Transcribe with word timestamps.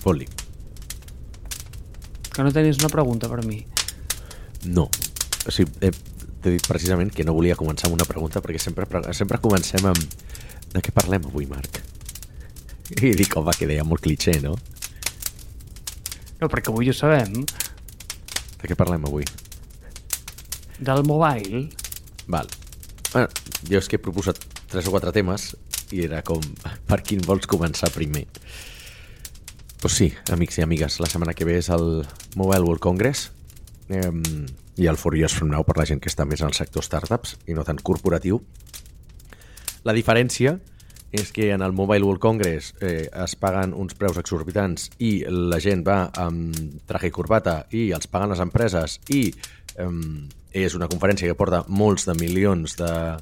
Fot-li. 0.00 0.26
Que 2.30 2.44
no 2.46 2.52
tenies 2.54 2.78
una 2.80 2.88
pregunta 2.92 3.28
per 3.28 3.42
mi. 3.46 3.60
No. 4.70 4.86
O 5.46 5.52
sigui, 5.52 5.72
eh, 5.84 5.90
t'he 6.40 6.54
dit 6.56 6.66
precisament 6.68 7.12
que 7.12 7.24
no 7.26 7.34
volia 7.36 7.56
començar 7.58 7.88
amb 7.90 7.96
una 7.98 8.06
pregunta 8.08 8.40
perquè 8.44 8.60
sempre, 8.62 8.86
pre- 8.88 9.12
sempre 9.16 9.40
comencem 9.42 9.84
amb... 9.90 10.18
De 10.70 10.78
què 10.84 10.92
parlem 10.94 11.24
avui, 11.26 11.48
Marc? 11.50 11.80
I 13.02 13.12
dic, 13.18 13.34
home, 13.36 13.52
que 13.58 13.66
deia 13.66 13.84
molt 13.84 14.02
cliché, 14.04 14.36
no? 14.44 14.54
No, 16.40 16.48
perquè 16.48 16.70
avui 16.70 16.88
ho 16.88 16.94
sabem. 16.96 17.42
De 18.60 18.68
què 18.70 18.76
parlem 18.78 19.04
avui? 19.08 19.26
Del 20.80 21.02
mobile. 21.04 21.66
Val. 22.30 22.48
Bueno, 23.10 23.26
jo 23.68 23.80
és 23.80 23.88
que 23.90 23.98
he 23.98 24.02
proposat 24.02 24.38
tres 24.70 24.86
o 24.86 24.92
quatre 24.94 25.10
temes 25.12 25.50
i 25.90 26.04
era 26.06 26.22
com, 26.22 26.40
per 26.88 27.00
quin 27.04 27.20
vols 27.26 27.48
començar 27.50 27.90
primer? 27.92 28.24
Pues 29.80 29.94
sí, 29.94 30.12
amics 30.30 30.58
i 30.58 30.62
amigues, 30.62 30.98
la 31.00 31.08
setmana 31.08 31.32
que 31.32 31.46
ve 31.48 31.56
és 31.56 31.70
el 31.72 32.02
Mobile 32.36 32.66
World 32.66 32.82
Congress 32.84 33.30
eh, 33.88 34.10
i 34.76 34.86
el 34.90 34.98
Four 35.00 35.16
Years 35.16 35.32
From 35.38 35.48
Now 35.52 35.64
per 35.64 35.78
la 35.78 35.86
gent 35.88 36.02
que 36.04 36.10
està 36.12 36.26
més 36.28 36.42
en 36.44 36.50
el 36.50 36.56
sector 36.56 36.84
startups 36.84 37.38
i 37.48 37.56
no 37.56 37.64
tant 37.64 37.80
corporatiu. 37.80 38.42
La 39.88 39.94
diferència 39.96 40.58
és 41.16 41.32
que 41.34 41.48
en 41.54 41.64
el 41.64 41.72
Mobile 41.72 42.04
World 42.04 42.20
Congress 42.22 42.74
eh, 42.84 43.08
es 43.08 43.34
paguen 43.40 43.72
uns 43.74 43.96
preus 43.98 44.20
exorbitants 44.20 44.90
i 45.02 45.24
la 45.26 45.58
gent 45.64 45.80
va 45.86 46.10
amb 46.12 46.54
traje 46.86 47.08
i 47.08 47.14
corbata 47.16 47.56
i 47.74 47.88
els 47.96 48.06
paguen 48.06 48.30
les 48.34 48.44
empreses 48.44 49.00
i 49.10 49.24
eh, 49.32 49.88
és 50.60 50.76
una 50.76 50.90
conferència 50.92 51.26
que 51.32 51.38
porta 51.40 51.64
molts 51.68 52.04
de 52.06 52.14
milions 52.20 52.76
de- 52.76 53.16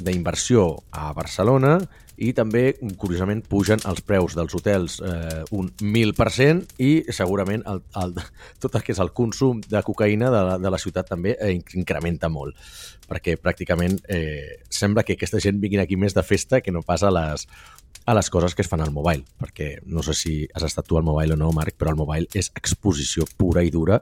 d'inversió 0.00 0.68
a 0.92 1.12
Barcelona 1.16 1.78
i 2.20 2.30
també, 2.36 2.74
curiosament, 3.00 3.42
pugen 3.48 3.80
els 3.88 4.02
preus 4.04 4.36
dels 4.36 4.54
hotels 4.56 4.98
eh, 5.00 5.40
un 5.56 5.70
1.000% 5.80 6.76
i 6.84 6.90
segurament 7.16 7.64
el, 7.70 7.82
el, 8.02 8.14
tot 8.62 8.76
el 8.76 8.84
que 8.84 8.92
és 8.92 9.02
el 9.02 9.14
consum 9.16 9.62
de 9.64 9.82
cocaïna 9.86 10.28
de 10.32 10.42
la, 10.48 10.56
de 10.60 10.72
la 10.72 10.80
ciutat 10.80 11.08
també 11.08 11.36
eh, 11.38 11.54
incrementa 11.80 12.28
molt 12.32 12.58
perquè 13.10 13.34
pràcticament 13.40 13.98
eh, 14.12 14.60
sembla 14.70 15.02
que 15.02 15.16
aquesta 15.16 15.40
gent 15.42 15.58
vinguin 15.62 15.82
aquí 15.82 15.98
més 15.98 16.14
de 16.14 16.22
festa 16.22 16.60
que 16.60 16.74
no 16.74 16.84
pas 16.86 17.02
a 17.02 17.10
les, 17.10 17.46
a 18.06 18.14
les 18.14 18.30
coses 18.30 18.54
que 18.54 18.62
es 18.62 18.68
fan 18.70 18.84
al 18.84 18.94
mobile, 18.94 19.24
perquè 19.40 19.80
no 19.86 20.04
sé 20.06 20.14
si 20.18 20.34
has 20.54 20.64
estat 20.66 20.86
tu 20.86 20.98
al 20.98 21.06
mobile 21.06 21.34
o 21.34 21.40
no, 21.40 21.50
Marc, 21.56 21.76
però 21.78 21.94
el 21.94 21.98
mobile 21.98 22.30
és 22.36 22.52
exposició 22.58 23.26
pura 23.38 23.64
i 23.66 23.72
dura 23.74 24.00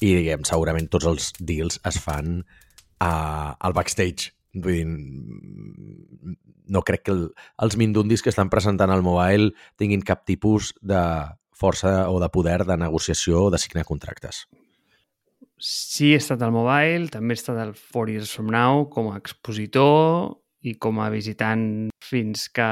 i 0.00 0.12
diguem, 0.12 0.44
segurament 0.44 0.88
tots 0.92 1.08
els 1.08 1.32
deals 1.40 1.80
es 1.88 1.98
fan 2.02 2.40
a, 3.00 3.10
al 3.58 3.76
backstage. 3.76 4.35
Vull 4.56 4.76
dir, 4.76 6.36
no 6.66 6.82
crec 6.82 7.06
que 7.06 7.14
el, 7.14 7.26
els 7.62 7.76
mindundis 7.76 8.24
que 8.24 8.32
estan 8.32 8.50
presentant 8.52 8.92
al 8.92 9.04
mobile 9.06 9.52
tinguin 9.76 10.04
cap 10.06 10.24
tipus 10.26 10.72
de 10.80 11.00
força 11.56 12.08
o 12.12 12.20
de 12.20 12.30
poder 12.32 12.64
de 12.68 12.76
negociació 12.80 13.46
o 13.46 13.50
de 13.52 13.60
signar 13.60 13.86
contractes. 13.88 14.44
Sí, 15.56 16.12
he 16.12 16.20
estat 16.20 16.42
al 16.44 16.52
mobile, 16.52 17.08
també 17.12 17.32
he 17.32 17.40
estat 17.40 17.58
al 17.60 17.72
Four 17.76 18.10
Years 18.12 18.32
From 18.36 18.50
Now 18.52 18.86
com 18.92 19.08
a 19.12 19.20
expositor 19.20 20.36
i 20.66 20.74
com 20.80 21.00
a 21.00 21.08
visitant 21.12 21.88
fins 22.04 22.48
que 22.52 22.68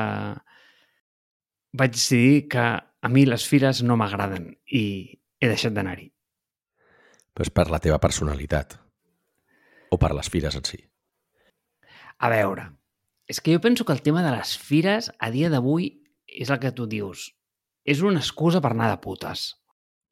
vaig 1.74 1.94
decidir 1.94 2.48
que 2.52 2.64
a 2.64 3.08
mi 3.12 3.24
les 3.26 3.46
fires 3.48 3.82
no 3.82 3.96
m'agraden 4.00 4.50
i 4.68 4.84
he 5.40 5.48
deixat 5.48 5.74
d'anar-hi. 5.76 6.10
Però 7.34 7.46
és 7.46 7.52
per 7.52 7.66
la 7.72 7.80
teva 7.82 7.98
personalitat 8.02 8.76
o 9.90 9.98
per 9.98 10.12
les 10.14 10.30
fires 10.30 10.56
en 10.58 10.68
si. 10.68 10.78
A 12.18 12.30
veure, 12.32 12.68
és 13.28 13.40
que 13.40 13.54
jo 13.54 13.60
penso 13.60 13.84
que 13.84 13.92
el 13.92 14.02
tema 14.02 14.22
de 14.22 14.32
les 14.36 14.56
fires 14.58 15.10
a 15.18 15.30
dia 15.34 15.50
d'avui 15.50 15.90
és 16.28 16.50
el 16.50 16.60
que 16.60 16.72
tu 16.72 16.86
dius. 16.90 17.30
És 17.84 18.00
una 18.02 18.20
excusa 18.20 18.62
per 18.64 18.72
anar 18.72 18.90
de 18.92 19.00
putes. 19.02 19.52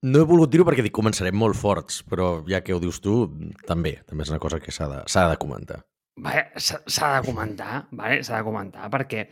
No 0.03 0.21
he 0.21 0.27
volgut 0.27 0.51
dir-ho 0.51 0.67
perquè 0.67 0.83
dic 0.83 0.95
començarem 0.97 1.37
molt 1.39 1.57
forts, 1.57 2.03
però 2.03 2.43
ja 2.49 2.61
que 2.65 2.75
ho 2.75 2.81
dius 2.83 2.99
tu, 3.01 3.31
també. 3.69 4.01
També 4.09 4.27
és 4.27 4.33
una 4.33 4.43
cosa 4.43 4.59
que 4.61 4.75
s'ha 4.75 4.89
de, 4.91 5.03
de 5.07 5.39
comentar. 5.41 5.83
Vale, 6.23 6.51
S'ha 6.61 7.13
de 7.15 7.23
comentar, 7.25 7.87
vale? 7.97 8.19
s'ha 8.21 8.37
de 8.37 8.45
comentar, 8.45 8.91
perquè 8.93 9.25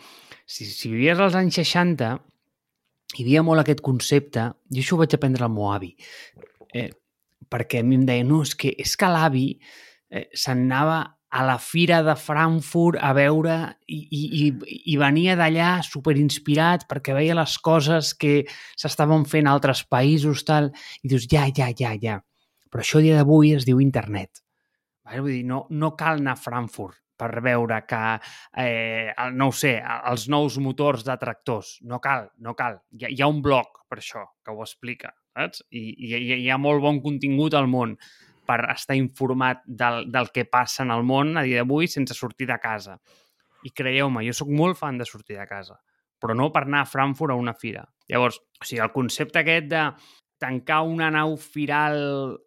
si, 0.47 0.65
si 0.65 0.89
vivies 0.89 1.19
als 1.21 1.37
anys 1.37 1.59
60 1.61 2.15
hi 3.19 3.25
havia 3.27 3.43
molt 3.45 3.61
aquest 3.61 3.83
concepte, 3.85 4.47
jo 4.71 4.81
això 4.81 4.97
ho 4.97 5.01
vaig 5.03 5.17
aprendre 5.17 5.45
al 5.45 5.53
meu 5.53 5.69
avi, 5.69 5.91
eh, 6.73 6.89
perquè 7.53 7.83
a 7.83 7.85
mi 7.85 7.99
em 7.99 8.07
deia, 8.09 8.25
no, 8.25 8.41
és 8.47 8.55
que, 8.57 8.73
és 8.81 8.95
que 8.97 9.11
l'avi 9.13 9.45
eh, 9.59 10.31
se'n 10.33 10.65
anava 10.71 11.03
a 11.31 11.45
la 11.47 11.59
fira 11.63 12.01
de 12.03 12.17
Frankfurt 12.19 12.99
a 13.01 13.13
veure 13.15 13.57
i, 13.87 14.01
i, 14.11 14.47
i, 14.51 14.97
venia 14.99 15.37
d'allà 15.39 15.77
superinspirat 15.87 16.89
perquè 16.91 17.15
veia 17.15 17.37
les 17.39 17.57
coses 17.63 18.13
que 18.19 18.41
s'estaven 18.79 19.25
fent 19.31 19.47
a 19.47 19.55
altres 19.55 19.85
països, 19.87 20.43
tal, 20.47 20.73
i 21.03 21.13
dius, 21.13 21.29
ja, 21.31 21.47
ja, 21.55 21.71
ja, 21.77 21.95
ja. 22.03 22.19
Però 22.71 22.83
això 22.83 22.99
a 22.99 23.05
dia 23.07 23.19
d'avui 23.19 23.55
es 23.55 23.67
diu 23.67 23.83
internet. 23.83 24.43
Vull 25.11 25.31
dir, 25.31 25.45
no, 25.47 25.65
no 25.71 25.95
cal 25.99 26.19
anar 26.19 26.37
a 26.37 26.41
Frankfurt 26.41 26.99
per 27.21 27.43
veure 27.45 27.83
que, 27.87 28.03
eh, 28.63 29.13
no 29.37 29.51
ho 29.51 29.55
sé, 29.55 29.75
els 30.11 30.27
nous 30.33 30.57
motors 30.63 31.05
de 31.07 31.17
tractors. 31.21 31.77
No 31.83 32.01
cal, 32.01 32.31
no 32.39 32.55
cal. 32.59 32.81
Hi 32.97 33.07
ha, 33.07 33.11
hi 33.13 33.23
ha 33.23 33.29
un 33.31 33.43
blog 33.45 33.83
per 33.91 34.01
això 34.01 34.25
que 34.45 34.55
ho 34.55 34.63
explica, 34.65 35.13
saps? 35.37 35.65
I, 35.71 35.83
i, 35.93 36.15
i 36.17 36.41
hi 36.47 36.51
ha 36.51 36.59
molt 36.59 36.83
bon 36.83 37.03
contingut 37.05 37.55
al 37.59 37.69
món 37.71 37.99
per 38.51 38.65
estar 38.73 38.99
informat 38.99 39.63
del, 39.65 40.09
del 40.11 40.33
que 40.35 40.49
passa 40.51 40.83
en 40.83 40.91
el 40.91 41.07
món 41.07 41.37
a 41.39 41.47
dia 41.47 41.63
d'avui 41.63 41.87
sense 41.91 42.17
sortir 42.19 42.49
de 42.51 42.59
casa. 42.59 42.99
I 43.63 43.71
creieu-me, 43.77 44.25
jo 44.27 44.35
sóc 44.35 44.51
molt 44.51 44.79
fan 44.81 44.99
de 44.99 45.07
sortir 45.07 45.39
de 45.39 45.47
casa, 45.47 45.77
però 46.19 46.35
no 46.35 46.49
per 46.51 46.65
anar 46.67 46.83
a 46.83 46.89
Frankfurt 46.91 47.37
a 47.37 47.39
una 47.39 47.55
fira. 47.55 47.85
Llavors, 48.11 48.41
o 48.41 48.67
sigui, 48.67 48.83
el 48.83 48.91
concepte 48.95 49.45
aquest 49.45 49.69
de 49.71 49.85
tancar 50.41 50.81
una 50.89 51.11
nau 51.13 51.37
firal, 51.37 52.01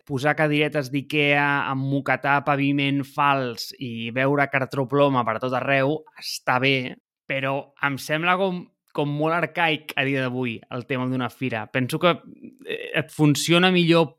posar 0.07 0.33
cadiretes 0.35 0.89
d'Ikea, 0.91 1.69
emmoquetar 1.71 2.39
paviment 2.47 3.03
fals 3.05 3.69
i 3.77 4.09
veure 4.15 4.49
cartró 4.49 4.87
ploma 4.89 5.21
per 5.23 5.37
tot 5.43 5.53
arreu, 5.53 5.99
està 6.19 6.57
bé, 6.63 6.95
però 7.29 7.59
em 7.85 7.99
sembla 8.01 8.33
com, 8.41 8.63
com 8.97 9.13
molt 9.13 9.37
arcaic 9.37 9.93
a 9.95 10.07
dia 10.09 10.25
d'avui 10.25 10.57
el 10.73 10.87
tema 10.89 11.05
d'una 11.07 11.29
fira. 11.29 11.67
Penso 11.69 12.01
que 12.01 12.17
eh, 12.65 12.89
et 13.03 13.13
funciona 13.13 13.71
millor 13.71 14.09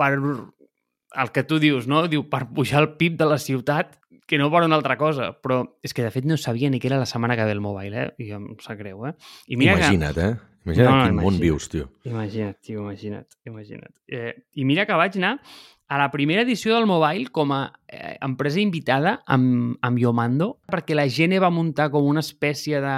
per 0.00 0.14
el 0.16 1.32
que 1.34 1.44
tu 1.44 1.58
dius, 1.60 1.88
no? 1.90 2.06
Diu, 2.08 2.24
per 2.32 2.46
pujar 2.54 2.84
el 2.84 2.92
PIB 2.96 3.18
de 3.20 3.28
la 3.28 3.40
ciutat 3.42 3.98
que 4.30 4.38
no 4.38 4.46
per 4.52 4.62
una 4.62 4.78
altra 4.78 4.96
cosa. 4.96 5.32
Però 5.42 5.64
és 5.82 5.92
que, 5.92 6.04
de 6.06 6.12
fet, 6.14 6.26
no 6.28 6.38
sabia 6.38 6.70
ni 6.70 6.78
que 6.78 6.86
era 6.88 7.00
la 7.00 7.08
setmana 7.10 7.36
que 7.36 7.44
ve 7.48 7.56
el 7.56 7.64
mobile, 7.64 8.04
eh? 8.04 8.14
I 8.22 8.30
em 8.36 8.46
sap 8.62 8.78
greu, 8.78 9.02
eh? 9.08 9.16
I 9.48 9.58
Imagina't, 9.58 10.22
eh? 10.22 10.36
Imagina't 10.64 10.86
No, 10.86 10.94
no, 10.94 11.02
quin 11.08 11.16
món 11.16 11.24
imagina't. 11.24 11.42
vius, 11.42 11.68
tio. 11.72 11.90
Imagina't, 12.06 12.60
tio, 12.62 12.84
imagina't, 12.84 13.26
imagina't. 13.48 13.94
Eh, 14.06 14.34
I 14.54 14.66
mira 14.68 14.86
que 14.86 14.94
vaig 14.94 15.16
anar 15.18 15.38
a 15.90 15.98
la 15.98 16.10
primera 16.12 16.44
edició 16.46 16.76
del 16.76 16.86
Mobile 16.86 17.32
com 17.34 17.50
a 17.56 17.72
eh, 17.88 18.14
empresa 18.22 18.60
invitada 18.62 19.16
amb, 19.26 19.78
amb 19.82 19.98
Yomando, 19.98 20.60
perquè 20.70 20.94
la 20.94 21.08
gent 21.10 21.34
va 21.42 21.50
muntar 21.50 21.88
com 21.90 22.06
una 22.06 22.22
espècie 22.22 22.78
de 22.84 22.94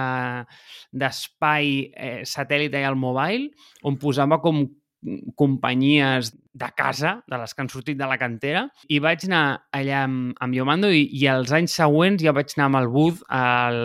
d'espai 0.93 1.71
eh, 1.97 2.21
satèl·lit 2.29 2.77
al 2.83 2.99
Mobile, 3.01 3.49
on 3.89 3.97
posava 3.97 4.43
com 4.43 4.67
companyies 5.37 6.33
de 6.53 6.69
casa, 6.77 7.23
de 7.27 7.39
les 7.41 7.55
que 7.55 7.63
han 7.65 7.71
sortit 7.73 7.99
de 7.99 8.07
la 8.07 8.19
cantera, 8.21 8.67
i 8.93 9.01
vaig 9.03 9.25
anar 9.27 9.45
allà 9.75 10.03
amb, 10.07 10.35
amb 10.43 10.55
Yomando 10.55 10.91
i, 10.93 11.07
i 11.19 11.25
els 11.33 11.53
anys 11.57 11.75
següents 11.81 12.23
ja 12.23 12.35
vaig 12.37 12.53
anar 12.57 12.69
amb 12.71 12.81
el 12.83 12.91
Booth 12.93 13.23
al, 13.29 13.81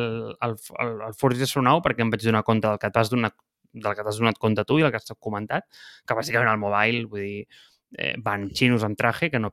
al, 0.46 0.58
al, 0.84 0.92
al 1.10 1.16
Forges 1.18 1.54
Sonau 1.56 1.82
perquè 1.86 2.06
em 2.06 2.12
vaig 2.14 2.26
donar 2.28 2.44
compte 2.48 2.68
del 2.68 2.78
que 2.82 2.92
t'has 2.94 3.10
donat 3.14 3.34
del 3.78 3.94
que 3.94 4.04
t'has 4.06 4.18
donat 4.18 4.38
compte 4.42 4.64
tu 4.66 4.78
i 4.80 4.86
del 4.86 4.90
que 4.94 4.98
has 4.98 5.12
comentat, 5.22 5.66
que 6.08 6.16
bàsicament 6.18 6.50
al 6.50 6.58
mobile, 6.58 7.04
vull 7.12 7.22
dir, 7.22 7.44
eh, 8.00 8.16
van 8.24 8.48
xinos 8.56 8.82
amb 8.88 8.98
traje 8.98 9.28
que 9.30 9.38
no 9.38 9.52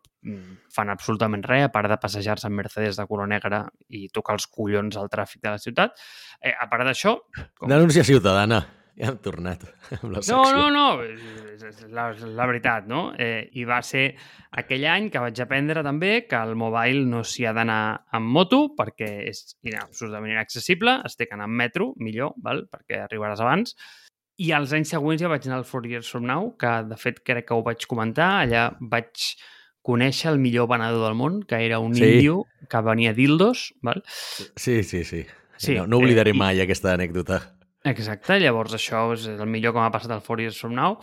fan 0.72 0.88
absolutament 0.88 1.42
res, 1.44 1.66
a 1.66 1.72
part 1.74 1.90
de 1.92 1.98
passejar-se 2.00 2.48
amb 2.48 2.56
Mercedes 2.56 2.96
de 2.96 3.04
color 3.10 3.28
negre 3.28 3.64
i 3.90 4.06
tocar 4.14 4.38
els 4.38 4.46
collons 4.48 4.96
al 4.96 5.10
tràfic 5.12 5.42
de 5.44 5.52
la 5.52 5.60
ciutat. 5.60 5.98
Eh, 6.40 6.54
a 6.56 6.66
part 6.70 6.86
d'això... 6.88 7.18
com- 7.58 7.68
Denúncia 7.68 8.04
ciutadana. 8.06 8.62
Ja 8.96 9.08
hem 9.10 9.16
tornat 9.18 9.64
amb 9.96 10.04
la 10.12 10.20
no, 10.20 10.22
secció. 10.22 10.50
no, 10.52 10.70
no, 10.70 11.02
és 11.02 11.80
la, 11.90 12.12
la 12.14 12.46
veritat, 12.46 12.86
no? 12.86 13.08
Eh, 13.18 13.48
I 13.58 13.64
va 13.66 13.80
ser 13.82 14.04
aquell 14.54 14.84
any 14.86 15.08
que 15.10 15.18
vaig 15.22 15.40
aprendre 15.42 15.82
també 15.82 16.26
que 16.30 16.36
el 16.38 16.54
mobile 16.54 17.02
no 17.10 17.24
s'hi 17.26 17.46
ha 17.48 17.52
d'anar 17.56 17.80
amb 18.14 18.30
moto 18.36 18.68
perquè 18.78 19.08
és 19.28 19.56
absolutament 19.80 20.32
inaccessible, 20.36 21.00
es 21.04 21.16
té 21.18 21.26
que 21.26 21.34
anar 21.34 21.48
amb 21.50 21.58
metro, 21.58 21.92
millor, 21.98 22.34
val? 22.38 22.64
perquè 22.70 23.02
arribaràs 23.02 23.42
abans. 23.42 23.74
I 24.38 24.52
als 24.54 24.72
anys 24.74 24.90
següents 24.90 25.22
ja 25.22 25.28
vaig 25.30 25.44
anar 25.46 25.58
al 25.60 25.64
Four 25.66 25.86
Years 25.86 26.08
From 26.10 26.24
Now, 26.26 26.52
que 26.58 26.70
de 26.90 26.96
fet 26.98 27.20
crec 27.26 27.46
que 27.48 27.54
ho 27.54 27.62
vaig 27.66 27.84
comentar, 27.90 28.30
allà 28.46 28.68
vaig 28.80 29.10
conèixer 29.84 30.30
el 30.32 30.38
millor 30.40 30.66
venedor 30.70 31.02
del 31.06 31.14
món, 31.18 31.42
que 31.44 31.58
era 31.66 31.78
un 31.78 31.94
Sí. 31.94 32.04
índio 32.04 32.44
que 32.70 32.80
venia 32.80 33.12
dildos, 33.12 33.74
val? 33.82 34.02
Sí, 34.56 34.82
sí, 34.82 35.04
sí. 35.04 35.26
Sí, 35.56 35.74
no, 35.76 35.86
no 35.86 35.98
oblidaré 35.98 36.30
eh, 36.32 36.34
i- 36.34 36.38
mai 36.38 36.60
aquesta 36.62 36.94
anècdota. 36.94 37.42
Exacte, 37.84 38.38
llavors 38.40 38.72
això 38.72 39.10
és 39.12 39.26
el 39.28 39.48
millor 39.50 39.74
que 39.74 39.82
m'ha 39.82 39.92
passat 39.92 40.14
al 40.14 40.22
Four 40.24 40.40
Years 40.40 40.60
From 40.60 40.72
Now. 40.76 40.96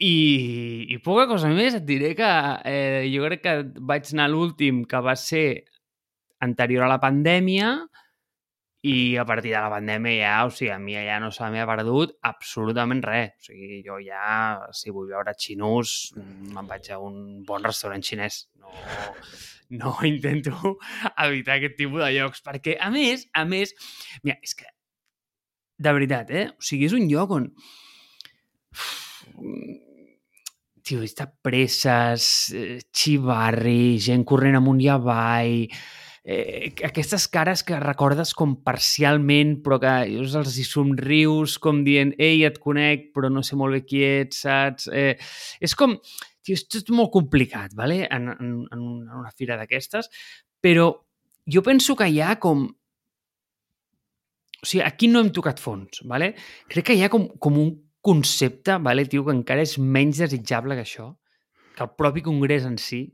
I, 0.00 0.86
I 0.88 0.96
poca 1.04 1.26
cosa 1.28 1.50
més, 1.52 1.76
et 1.76 1.84
diré 1.84 2.14
que 2.16 2.30
eh, 2.70 3.04
jo 3.12 3.26
crec 3.26 3.42
que 3.44 3.56
vaig 3.90 4.08
anar 4.14 4.30
l'últim, 4.32 4.86
que 4.88 5.02
va 5.04 5.12
ser 5.20 5.66
anterior 6.40 6.86
a 6.86 6.88
la 6.94 6.96
pandèmia, 7.02 7.74
i 8.88 9.16
a 9.20 9.26
partir 9.28 9.52
de 9.52 9.60
la 9.60 9.68
pandèmia 9.74 10.16
ja, 10.22 10.34
o 10.48 10.54
sigui, 10.56 10.70
a 10.72 10.78
mi 10.80 10.96
ja 10.96 11.18
no 11.20 11.28
se 11.36 11.44
m'ha 11.52 11.68
perdut 11.68 12.16
absolutament 12.24 13.04
res. 13.04 13.36
O 13.36 13.50
sigui, 13.50 13.82
jo 13.84 14.00
ja, 14.00 14.56
si 14.72 14.96
vull 14.96 15.12
veure 15.12 15.36
xinús, 15.36 16.14
me'n 16.16 16.70
vaig 16.70 16.88
a 16.88 17.00
un 17.04 17.42
bon 17.44 17.68
restaurant 17.68 18.00
xinès. 18.00 18.46
No, 18.56 18.72
no 19.82 19.94
intento 20.08 20.78
evitar 21.12 21.60
aquest 21.60 21.76
tipus 21.76 22.06
de 22.06 22.12
llocs, 22.16 22.40
perquè, 22.46 22.80
a 22.80 22.88
més, 22.94 23.28
a 23.36 23.44
més, 23.44 23.76
mira, 24.24 24.40
és 24.40 24.56
que, 24.56 24.72
de 25.80 25.94
veritat, 25.96 26.30
eh? 26.30 26.48
O 26.52 26.64
sigui, 26.64 26.88
és 26.90 26.96
un 26.96 27.08
lloc 27.08 27.36
on... 27.38 27.48
Tio, 30.84 31.00
està 31.06 31.26
presses, 31.44 32.24
eh, 32.56 32.78
xivarri, 32.92 33.96
gent 34.02 34.24
corrent 34.28 34.58
amunt 34.58 34.80
i 34.82 34.88
avall, 34.90 35.68
eh, 36.24 36.72
aquestes 36.88 37.26
cares 37.32 37.62
que 37.64 37.78
recordes 37.80 38.32
com 38.36 38.56
parcialment, 38.66 39.58
però 39.64 39.78
que 39.82 39.92
els 40.08 40.58
hi 40.58 40.66
somrius 40.66 41.56
com 41.62 41.84
dient 41.86 42.12
ei, 42.18 42.42
et 42.48 42.58
conec, 42.60 43.10
però 43.14 43.30
no 43.32 43.44
sé 43.46 43.56
molt 43.60 43.78
bé 43.78 43.84
qui 43.86 44.02
ets, 44.06 44.44
saps? 44.46 44.90
Eh, 44.92 45.14
és 45.60 45.76
com... 45.78 45.96
Tio, 46.40 46.56
és 46.56 46.64
tot 46.72 46.88
molt 46.96 47.12
complicat, 47.12 47.74
vale? 47.76 48.06
en, 48.08 48.30
en, 48.32 48.52
en 48.72 48.84
una 49.20 49.32
fira 49.36 49.58
d'aquestes, 49.60 50.08
però 50.64 50.88
jo 51.44 51.62
penso 51.64 51.96
que 51.96 52.08
hi 52.08 52.20
ha 52.24 52.36
com... 52.40 52.68
O 54.60 54.66
sigui, 54.66 54.82
aquí 54.84 55.08
no 55.08 55.22
hem 55.24 55.30
tocat 55.32 55.60
fons, 55.62 56.02
vale? 56.08 56.34
Crec 56.68 56.90
que 56.90 56.98
hi 56.98 57.04
ha 57.04 57.12
com, 57.12 57.28
com 57.40 57.56
un 57.60 57.72
concepte, 58.00 58.76
vale, 58.80 59.06
tio, 59.08 59.24
que 59.26 59.34
encara 59.36 59.64
és 59.64 59.78
menys 59.80 60.20
desitjable 60.24 60.76
que 60.76 60.84
això, 60.86 61.10
que 61.76 61.84
el 61.86 61.96
propi 61.96 62.24
congrés 62.24 62.66
en 62.68 62.78
si. 62.80 63.04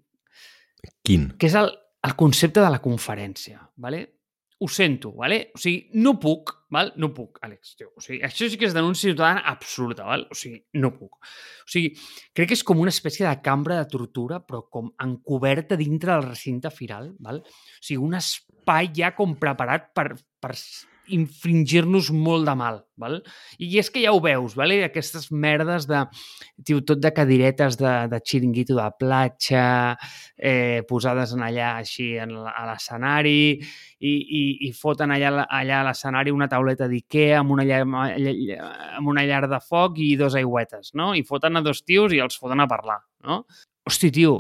Quin? 1.07 1.33
Que 1.39 1.51
és 1.51 1.57
el, 1.59 1.73
el 2.07 2.15
concepte 2.19 2.63
de 2.63 2.71
la 2.71 2.83
conferència, 2.83 3.63
vale? 3.83 4.05
Ho 4.59 4.71
sento, 4.73 5.11
vale? 5.13 5.51
O 5.53 5.61
sigui, 5.61 5.91
no 6.01 6.15
puc, 6.17 6.55
val? 6.73 6.95
No 6.97 7.11
puc, 7.13 7.43
Àlex, 7.45 7.75
tio. 7.77 7.91
O 7.93 8.01
sigui, 8.01 8.23
això 8.25 8.49
sí 8.49 8.57
que 8.57 8.65
és 8.71 8.77
denúncia 8.77 9.11
ciutadana 9.11 9.43
absoluta, 9.51 10.07
val? 10.09 10.25
O 10.33 10.39
sigui, 10.39 10.63
no 10.81 10.95
puc. 10.97 11.19
O 11.21 11.69
sigui, 11.69 11.91
crec 12.33 12.51
que 12.51 12.57
és 12.57 12.65
com 12.65 12.81
una 12.81 12.95
espècie 12.95 13.27
de 13.27 13.35
cambra 13.45 13.77
de 13.83 13.91
tortura, 13.93 14.41
però 14.41 14.63
com 14.73 14.89
encoberta 15.05 15.77
dintre 15.77 16.15
del 16.15 16.25
recinte 16.31 16.73
firal, 16.73 17.13
val? 17.21 17.43
O 17.45 17.83
sigui, 17.83 18.01
un 18.01 18.17
espai 18.17 18.95
ja 18.97 19.13
com 19.19 19.37
preparat 19.37 19.93
per, 19.99 20.09
per 20.41 20.55
infringir-nos 21.13 22.11
molt 22.11 22.47
de 22.49 22.55
mal. 22.59 22.81
Val? 22.97 23.19
I 23.61 23.69
és 23.81 23.91
que 23.93 24.01
ja 24.01 24.15
ho 24.17 24.21
veus, 24.25 24.55
vale? 24.57 24.79
aquestes 24.87 25.29
merdes 25.31 25.85
de, 25.89 26.01
tio, 26.65 26.81
tot 26.87 27.01
de 27.03 27.11
cadiretes 27.13 27.77
de, 27.77 27.93
de 28.09 28.21
xiringuito 28.25 28.79
de 28.79 28.87
platja, 28.99 29.67
eh, 30.37 30.81
posades 30.89 31.35
en 31.37 31.45
allà 31.45 31.75
així 31.83 32.15
en, 32.23 32.33
a 32.49 32.65
l'escenari 32.71 33.37
i, 33.53 34.13
i, 34.13 34.43
i 34.69 34.73
foten 34.77 35.13
allà, 35.13 35.45
allà 35.45 35.83
a 35.83 35.87
l'escenari 35.91 36.33
una 36.33 36.49
tauleta 36.49 36.89
d'Ikea 36.89 37.43
amb, 37.43 37.53
una 37.57 37.69
llar, 37.69 37.85
amb 37.85 39.13
una 39.13 39.27
llar 39.29 39.45
de 39.53 39.61
foc 39.61 40.01
i 40.01 40.15
dos 40.17 40.39
aigüetes, 40.41 40.95
no? 40.97 41.13
I 41.15 41.25
foten 41.29 41.61
a 41.61 41.65
dos 41.65 41.85
tios 41.85 42.17
i 42.17 42.23
els 42.25 42.41
foten 42.41 42.65
a 42.65 42.71
parlar, 42.71 43.03
no? 43.29 43.43
Hosti, 43.87 44.11
tio, 44.11 44.39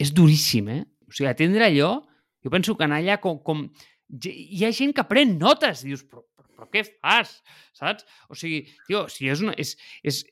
és 0.00 0.14
duríssim, 0.14 0.70
eh? 0.70 0.82
O 1.08 1.12
sigui, 1.12 1.28
atendre 1.30 1.66
allò, 1.66 1.96
jo 2.44 2.52
penso 2.52 2.74
que 2.76 2.84
anar 2.86 3.00
allà 3.02 3.18
com, 3.22 3.38
com 3.42 3.66
hi 4.10 4.64
ha 4.64 4.72
gent 4.74 4.94
que 4.96 5.06
pren 5.08 5.38
notes 5.40 5.84
i 5.84 5.92
dius, 5.92 6.04
però, 6.08 6.24
però, 6.36 6.48
però 6.58 6.70
què 6.72 6.84
fas? 6.88 7.38
Saps? 7.76 8.06
O 8.28 8.38
sigui, 8.38 8.64
tio, 8.88 9.06
si 9.12 9.30
és, 9.32 9.42
una, 9.44 9.56
és, 9.60 9.74
és, 10.02 10.22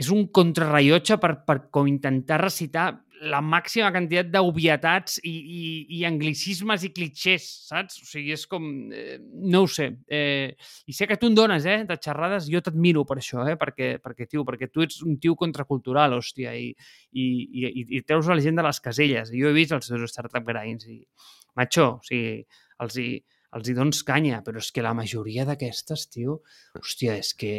és 0.00 0.10
un 0.14 0.26
contrarrellotge 0.32 1.20
per, 1.22 1.36
per 1.46 1.60
com 1.74 1.90
intentar 1.90 2.40
recitar 2.42 2.90
la 3.20 3.42
màxima 3.44 3.90
quantitat 3.92 4.30
d'obvietats 4.32 5.18
i, 5.28 5.30
i, 5.30 5.62
i 5.98 6.04
anglicismes 6.08 6.86
i 6.86 6.90
clitxers, 6.96 7.46
saps? 7.68 7.98
O 8.00 8.08
sigui, 8.08 8.32
és 8.32 8.46
com... 8.48 8.64
Eh, 8.96 9.18
no 9.52 9.64
ho 9.64 9.68
sé. 9.68 9.90
Eh, 10.08 10.56
I 10.88 10.96
sé 10.96 11.08
que 11.08 11.18
tu 11.20 11.28
en 11.28 11.36
dones, 11.36 11.66
eh, 11.68 11.82
de 11.88 11.98
xerrades, 12.00 12.48
jo 12.52 12.62
t'admiro 12.64 13.04
per 13.08 13.18
això, 13.20 13.44
eh, 13.44 13.58
perquè, 13.60 13.90
perquè, 14.00 14.28
tio, 14.30 14.46
perquè 14.48 14.70
tu 14.72 14.86
ets 14.86 15.02
un 15.04 15.18
tio 15.20 15.36
contracultural, 15.36 16.16
hòstia, 16.16 16.54
i, 16.56 16.72
i, 17.12 17.26
i, 17.66 17.84
i 17.98 18.02
treus 18.08 18.30
la 18.30 18.40
gent 18.40 18.56
de 18.56 18.64
les 18.64 18.80
caselles. 18.80 19.34
Jo 19.36 19.52
he 19.52 19.56
vist 19.56 19.76
els 19.76 19.92
teus 19.92 20.16
startup 20.16 20.48
grinds 20.48 20.88
i, 20.88 21.02
macho, 21.60 21.90
o 21.98 22.08
sigui, 22.08 22.40
els 22.84 23.00
hi, 23.00 23.08
els 23.56 23.70
hi 23.70 23.74
dones 23.76 24.04
canya, 24.06 24.44
però 24.46 24.62
és 24.62 24.70
que 24.74 24.84
la 24.84 24.94
majoria 24.96 25.46
d'aquestes, 25.48 26.08
tio, 26.14 26.40
hòstia, 26.80 27.18
és 27.20 27.34
que... 27.34 27.52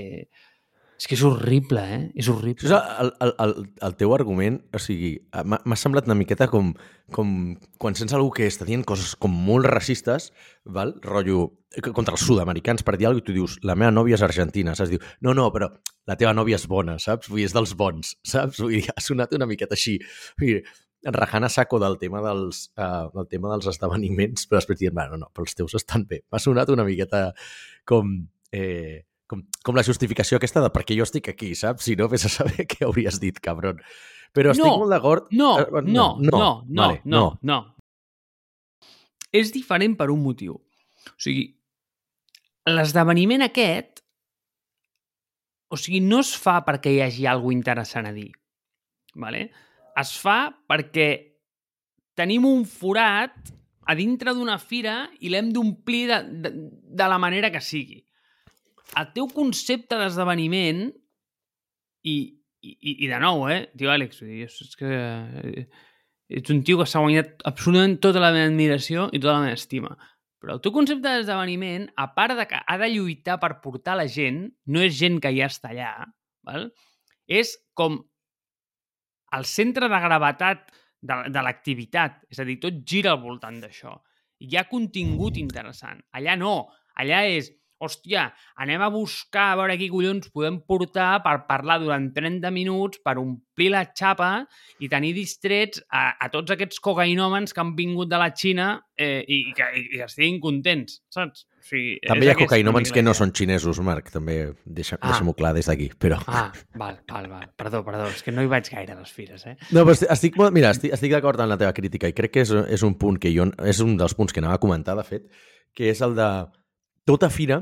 És 1.01 1.07
que 1.09 1.15
és 1.18 1.21
horrible, 1.25 1.81
eh? 1.81 2.01
És 2.21 2.27
horrible. 2.29 2.68
És 2.68 2.73
el, 2.77 3.07
el, 3.25 3.31
el, 3.41 3.53
el 3.88 3.95
teu 3.97 4.12
argument, 4.13 4.59
o 4.69 4.77
sigui, 4.77 5.15
m'ha 5.33 5.77
semblat 5.79 6.06
una 6.06 6.18
miqueta 6.19 6.45
com, 6.51 6.75
com 7.15 7.31
quan 7.81 7.97
sents 7.97 8.13
algú 8.13 8.29
que 8.38 8.45
està 8.45 8.68
dient 8.68 8.83
coses 8.85 9.15
com 9.18 9.33
molt 9.33 9.65
racistes, 9.65 10.29
val? 10.77 10.94
rotllo, 11.01 11.47
contra 11.95 12.13
els 12.13 12.27
sud-americans, 12.27 12.85
per 12.85 13.00
dir 13.00 13.09
alguna 13.09 13.23
cosa, 13.23 13.25
i 13.25 13.31
tu 13.31 13.38
dius, 13.39 13.57
la 13.65 13.73
meva 13.73 13.89
nòvia 13.95 14.19
és 14.19 14.25
argentina, 14.27 14.77
saps? 14.77 14.94
Diu, 14.94 15.01
no, 15.25 15.33
no, 15.33 15.47
però 15.50 15.71
la 16.06 16.19
teva 16.21 16.35
nòvia 16.38 16.62
és 16.62 16.68
bona, 16.69 17.00
saps? 17.01 17.33
Vull 17.33 17.41
dir, 17.41 17.50
és 17.50 17.57
dels 17.57 17.73
bons, 17.81 18.13
saps? 18.35 18.62
Vull 18.62 18.77
dir, 18.77 18.85
ha 18.94 19.01
sonat 19.01 19.33
una 19.39 19.50
miqueta 19.50 19.73
així. 19.79 19.97
Vull 20.38 20.53
dir, 20.53 20.62
rajant 21.03 21.48
a 21.48 21.50
saco 21.50 21.80
del 21.81 21.98
tema 21.98 22.21
dels, 22.21 22.68
uh, 22.77 23.09
del 23.15 23.27
tema 23.30 23.51
dels 23.53 23.68
esdeveniments, 23.71 24.45
però 24.48 24.59
després 24.59 24.80
dient, 24.80 24.94
bueno, 24.95 25.18
no, 25.18 25.30
però 25.33 25.48
els 25.48 25.57
teus 25.57 25.75
estan 25.80 26.06
bé. 26.09 26.21
M'ha 26.31 26.42
sonat 26.42 26.69
una 26.74 26.86
miqueta 26.88 27.31
com, 27.89 28.13
eh, 28.53 29.03
com, 29.30 29.44
com 29.65 29.77
la 29.77 29.86
justificació 29.88 30.38
aquesta 30.38 30.63
de 30.63 30.71
per 30.74 30.86
què 30.86 30.98
jo 30.98 31.07
estic 31.07 31.31
aquí, 31.33 31.53
saps? 31.57 31.88
Si 31.88 31.98
no, 32.00 32.09
vés 32.12 32.27
a 32.30 32.33
saber 32.33 32.68
què 32.71 32.86
hauries 32.88 33.21
dit, 33.24 33.39
cabron. 33.42 33.81
Però 34.31 34.53
estic 34.53 34.68
no, 34.68 34.77
molt 34.83 34.94
d'acord... 34.94 35.31
No, 35.36 35.56
no, 35.59 35.81
no, 35.81 35.88
no, 35.88 36.31
no, 36.31 36.51
no, 36.68 36.83
vale, 36.83 37.01
no, 37.06 37.25
no. 37.42 37.63
És 39.31 39.51
diferent 39.56 39.97
per 40.00 40.12
un 40.12 40.21
motiu. 40.24 40.59
O 41.07 41.18
sigui, 41.19 41.50
l'esdeveniment 42.69 43.44
aquest 43.47 44.01
o 45.71 45.80
sigui, 45.80 46.01
no 46.04 46.19
es 46.19 46.33
fa 46.36 46.59
perquè 46.68 46.92
hi 46.92 47.00
hagi 47.06 47.27
alguna 47.31 47.56
interessant 47.56 48.09
a 48.09 48.12
dir. 48.12 48.30
Vale? 49.15 49.45
Es 50.01 50.13
fa 50.19 50.51
perquè 50.69 51.09
tenim 52.18 52.45
un 52.48 52.65
forat 52.68 53.51
a 53.88 53.95
dintre 53.98 54.33
d'una 54.38 54.57
fira 54.62 55.06
i 55.19 55.31
l'hem 55.31 55.51
d'omplir 55.53 56.03
de, 56.12 56.19
de, 56.44 56.51
de 57.01 57.07
la 57.09 57.19
manera 57.21 57.51
que 57.53 57.62
sigui. 57.63 58.01
El 59.00 59.09
teu 59.15 59.30
concepte 59.31 59.98
d'esdeveniment 59.98 60.89
i, 62.03 62.15
i, 62.62 62.94
i 63.06 63.07
de 63.09 63.19
nou, 63.24 63.45
eh, 63.50 63.63
tio 63.77 63.92
Àlex, 63.94 64.21
és 64.21 64.77
que 64.80 64.92
eh, 64.92 65.65
ets 66.42 66.54
un 66.54 66.62
tio 66.68 66.80
que 66.80 66.88
s'ha 66.88 67.01
guanyat 67.04 67.45
absolutament 67.47 67.97
tota 68.04 68.24
la 68.24 68.31
meva 68.36 68.51
admiració 68.51 69.09
i 69.12 69.19
tota 69.19 69.38
la 69.38 69.45
meva 69.47 69.59
estima. 69.59 69.95
Però 70.42 70.56
el 70.57 70.62
teu 70.63 70.74
concepte 70.74 71.06
d'esdeveniment, 71.06 71.87
a 72.02 72.07
part 72.16 72.35
de 72.37 72.47
que 72.49 72.59
ha 72.59 72.78
de 72.81 72.90
lluitar 72.90 73.37
per 73.42 73.59
portar 73.64 73.95
la 73.99 74.07
gent, 74.09 74.47
no 74.66 74.81
és 74.81 74.95
gent 74.97 75.19
que 75.21 75.33
ja 75.35 75.49
està 75.52 75.71
allà, 75.73 75.92
val? 76.47 76.71
és 77.31 77.54
com 77.78 78.02
el 79.38 79.47
centre 79.47 79.90
de 79.92 80.00
gravetat 80.04 80.69
de, 81.02 81.18
de 81.30 81.44
l'activitat. 81.45 82.21
És 82.31 82.42
a 82.42 82.47
dir, 82.47 82.59
tot 82.64 82.81
gira 82.88 83.14
al 83.16 83.21
voltant 83.23 83.59
d'això. 83.64 83.95
Hi 84.42 84.57
ha 84.57 84.68
contingut 84.69 85.38
interessant. 85.42 86.02
Allà 86.18 86.38
no. 86.40 86.56
Allà 87.02 87.23
és 87.30 87.52
hòstia, 87.81 88.30
anem 88.61 88.81
a 88.81 88.90
buscar 88.94 89.52
a 89.52 89.59
veure 89.59 89.78
qui 89.80 89.90
collons 89.92 90.30
podem 90.33 90.61
portar 90.68 91.16
per 91.26 91.42
parlar 91.50 91.80
durant 91.81 92.11
30 92.14 92.52
minuts, 92.54 93.02
per 93.04 93.18
omplir 93.21 93.71
la 93.73 93.83
xapa 93.90 94.31
i 94.80 94.90
tenir 94.92 95.14
distrets 95.18 95.81
a, 95.90 96.11
a 96.21 96.30
tots 96.33 96.54
aquests 96.54 96.81
cocainòmens 96.83 97.54
que 97.54 97.64
han 97.64 97.76
vingut 97.78 98.11
de 98.11 98.19
la 98.21 98.30
Xina 98.38 98.73
eh, 98.97 99.23
i, 99.26 99.42
i, 99.50 99.56
que, 99.57 99.69
i 99.78 99.88
que 99.97 100.06
estiguin 100.06 100.40
contents, 100.44 101.02
saps? 101.14 101.47
O 101.61 101.66
sigui, 101.66 101.97
també 102.06 102.26
hi 102.26 102.31
ha 102.31 102.38
cocainòmens 102.40 102.94
que 102.94 103.04
no 103.06 103.14
són 103.18 103.33
xinesos, 103.38 103.81
Marc, 103.85 104.09
també 104.14 104.38
deixa, 104.66 104.97
ah. 104.97 105.11
deixem-ho 105.11 105.35
clar 105.38 105.54
des 105.57 105.69
d'aquí, 105.69 105.92
però... 106.02 106.18
Ah, 106.26 106.47
val, 106.78 106.97
val, 107.09 107.28
val. 107.30 107.50
Perdó, 107.57 107.83
perdó, 107.85 108.07
és 108.09 108.23
que 108.26 108.33
no 108.33 108.45
hi 108.45 108.50
vaig 108.50 108.69
gaire 108.73 108.95
a 108.95 109.02
les 109.02 109.14
fires, 109.14 109.45
eh? 109.50 109.57
No, 109.69 109.85
però 109.85 109.94
estic, 110.16 110.40
mira, 110.54 110.73
estic, 110.73 110.94
estic 110.97 111.14
d'acord 111.14 111.42
amb 111.42 111.54
la 111.54 111.59
teva 111.61 111.73
crítica 111.78 112.09
i 112.09 112.18
crec 112.18 112.33
que 112.33 112.45
és, 112.45 112.54
és 112.78 112.85
un 112.88 112.97
punt 113.02 113.21
que 113.21 113.33
jo... 113.33 113.50
És 113.68 113.81
un 113.85 113.94
dels 114.00 114.18
punts 114.18 114.33
que 114.33 114.42
anava 114.42 114.57
a 114.57 114.64
comentar, 114.64 114.97
de 114.97 115.06
fet, 115.06 115.30
que 115.78 115.92
és 115.94 116.02
el 116.06 116.18
de 116.18 116.30
tota 117.07 117.29
fira 117.33 117.61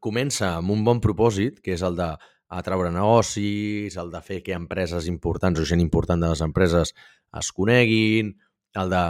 comença 0.00 0.56
amb 0.58 0.70
un 0.70 0.84
bon 0.86 1.00
propòsit, 1.02 1.60
que 1.64 1.74
és 1.74 1.82
el 1.82 1.96
de 1.98 2.08
atraure 2.48 2.90
negocis, 2.94 3.96
el 4.00 4.12
de 4.12 4.20
fer 4.24 4.40
que 4.44 4.56
empreses 4.56 5.08
importants 5.10 5.60
o 5.60 5.66
gent 5.68 5.82
important 5.84 6.20
de 6.22 6.30
les 6.32 6.42
empreses 6.44 6.94
es 7.38 7.50
coneguin, 7.52 8.32
el 8.78 8.90
de, 8.92 9.02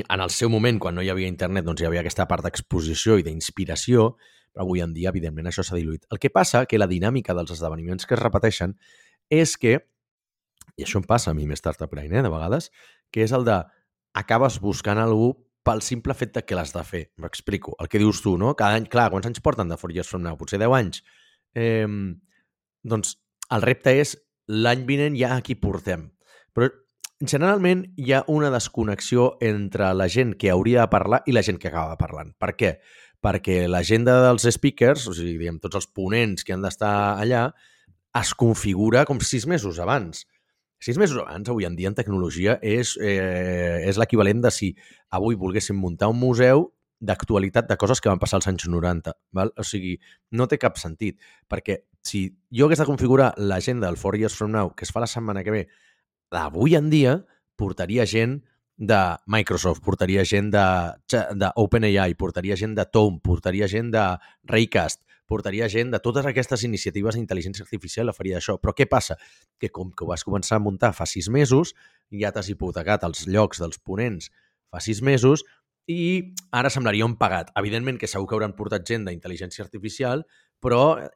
en 0.00 0.20
el 0.20 0.30
seu 0.30 0.48
moment, 0.48 0.78
quan 0.80 0.96
no 0.96 1.04
hi 1.04 1.10
havia 1.12 1.28
internet, 1.28 1.66
doncs 1.66 1.82
hi 1.82 1.88
havia 1.88 2.00
aquesta 2.04 2.28
part 2.30 2.46
d'exposició 2.46 3.18
i 3.18 3.26
d'inspiració, 3.26 4.14
però 4.52 4.64
avui 4.64 4.80
en 4.84 4.94
dia, 4.96 5.12
evidentment, 5.12 5.50
això 5.50 5.64
s'ha 5.64 5.76
diluït. 5.76 6.06
El 6.10 6.20
que 6.22 6.32
passa 6.32 6.64
que 6.66 6.80
la 6.80 6.88
dinàmica 6.88 7.36
dels 7.36 7.52
esdeveniments 7.54 8.08
que 8.08 8.16
es 8.16 8.22
repeteixen 8.22 8.78
és 9.28 9.56
que, 9.60 9.78
i 10.78 10.86
això 10.86 11.02
em 11.02 11.08
passa 11.08 11.32
a 11.32 11.36
mi 11.36 11.46
més 11.46 11.60
tard 11.60 11.82
a 11.82 11.88
eh, 11.90 12.08
de 12.08 12.30
vegades, 12.30 12.70
que 13.12 13.22
és 13.22 13.32
el 13.32 13.44
de 13.44 13.62
acabes 14.14 14.60
buscant 14.60 14.98
algú 14.98 15.34
pel 15.68 15.84
simple 15.84 16.16
fet 16.16 16.32
de 16.32 16.44
que 16.48 16.56
l'has 16.56 16.72
de 16.72 16.82
fer. 16.88 17.04
M'explico. 17.20 17.76
El 17.82 17.92
que 17.92 18.00
dius 18.00 18.22
tu, 18.24 18.38
no? 18.40 18.54
Cada 18.56 18.80
any, 18.80 18.88
clar, 18.88 19.10
quants 19.12 19.28
anys 19.28 19.44
porten 19.44 19.68
de 19.68 19.76
For 19.76 19.92
Years 19.92 20.08
From 20.08 20.24
Now? 20.24 20.40
Potser 20.40 20.60
10 20.62 20.76
anys. 20.80 21.02
Eh, 21.52 21.86
doncs 22.88 23.18
el 23.52 23.64
repte 23.64 23.92
és 24.00 24.16
l'any 24.48 24.86
vinent 24.88 25.16
ja 25.18 25.34
aquí 25.36 25.58
portem. 25.60 26.08
Però 26.56 26.70
generalment 27.20 27.84
hi 27.98 28.14
ha 28.14 28.22
una 28.32 28.48
desconnexió 28.54 29.34
entre 29.44 29.92
la 29.92 30.08
gent 30.08 30.36
que 30.40 30.52
hauria 30.54 30.86
de 30.86 30.92
parlar 30.94 31.20
i 31.26 31.34
la 31.36 31.44
gent 31.44 31.60
que 31.60 31.68
acaba 31.68 32.00
parlant. 32.00 32.32
Per 32.40 32.54
què? 32.56 32.78
perquè 33.24 33.66
l'agenda 33.66 34.18
dels 34.28 34.46
speakers, 34.54 35.08
o 35.10 35.14
sigui, 35.16 35.36
diguem, 35.38 35.58
tots 35.62 35.80
els 35.80 35.88
ponents 35.94 36.46
que 36.46 36.54
han 36.54 36.64
d'estar 36.64 37.18
allà, 37.18 37.48
es 38.18 38.32
configura 38.38 39.04
com 39.08 39.20
sis 39.20 39.46
mesos 39.50 39.80
abans. 39.82 40.24
Sis 40.78 40.98
mesos 40.98 41.18
abans, 41.18 41.48
avui 41.50 41.66
en 41.66 41.74
dia, 41.76 41.90
en 41.90 41.96
tecnologia, 41.98 42.58
és, 42.62 42.96
eh, 43.02 43.82
és 43.88 43.98
l'equivalent 43.98 44.42
de 44.42 44.50
si 44.54 44.74
avui 45.10 45.34
volguéssim 45.34 45.76
muntar 45.76 46.08
un 46.08 46.18
museu 46.18 46.72
d'actualitat 47.00 47.68
de 47.68 47.76
coses 47.76 48.00
que 48.00 48.08
van 48.08 48.18
passar 48.18 48.38
als 48.38 48.48
anys 48.50 48.66
90. 48.68 49.14
Val? 49.32 49.52
O 49.56 49.64
sigui, 49.66 49.98
no 50.30 50.46
té 50.46 50.58
cap 50.58 50.78
sentit, 50.78 51.18
perquè 51.50 51.82
si 52.02 52.28
jo 52.50 52.66
hagués 52.66 52.78
de 52.78 52.86
configurar 52.86 53.32
l'agenda 53.36 53.86
del 53.86 53.96
Four 53.96 54.16
Years 54.18 54.34
From 54.34 54.52
Now, 54.52 54.74
que 54.74 54.84
es 54.84 54.92
fa 54.92 55.00
la 55.00 55.10
setmana 55.10 55.44
que 55.44 55.54
ve, 55.54 55.66
d'avui 56.30 56.74
en 56.78 56.90
dia, 56.90 57.24
portaria 57.56 58.06
gent 58.06 58.42
de 58.78 59.00
Microsoft, 59.26 59.82
portaria 59.82 60.24
gent 60.24 60.52
d'OpenAI, 60.54 62.14
portaria 62.14 62.56
gent 62.56 62.76
de 62.78 62.86
Tom, 62.86 63.18
portaria 63.20 63.66
gent 63.66 63.90
de 63.90 64.04
Raycast, 64.46 65.02
portaria 65.28 65.68
gent 65.68 65.92
de 65.92 66.00
totes 66.02 66.26
aquestes 66.26 66.64
iniciatives 66.66 67.18
d'intel·ligència 67.18 67.64
artificial 67.66 68.08
a 68.08 68.16
faria 68.16 68.40
això. 68.40 68.56
Però 68.58 68.74
què 68.74 68.88
passa? 68.88 69.18
Que 69.60 69.70
com 69.70 69.92
que 69.92 70.06
ho 70.06 70.10
vas 70.10 70.24
començar 70.26 70.58
a 70.58 70.64
muntar 70.64 70.94
fa 70.96 71.06
sis 71.06 71.28
mesos, 71.28 71.74
ja 72.10 72.32
t'has 72.32 72.48
hipotecat 72.48 73.04
els 73.08 73.26
llocs 73.28 73.60
dels 73.62 73.78
ponents 73.78 74.32
fa 74.72 74.80
sis 74.84 75.00
mesos 75.04 75.44
i 75.88 76.34
ara 76.52 76.70
semblaria 76.72 77.06
un 77.08 77.16
pagat. 77.20 77.52
Evidentment 77.56 78.00
que 78.00 78.10
segur 78.10 78.28
que 78.28 78.36
hauran 78.36 78.56
portat 78.56 78.84
gent 78.88 79.06
d'intel·ligència 79.08 79.64
artificial, 79.64 80.26
però 80.60 80.98
eh, 81.00 81.10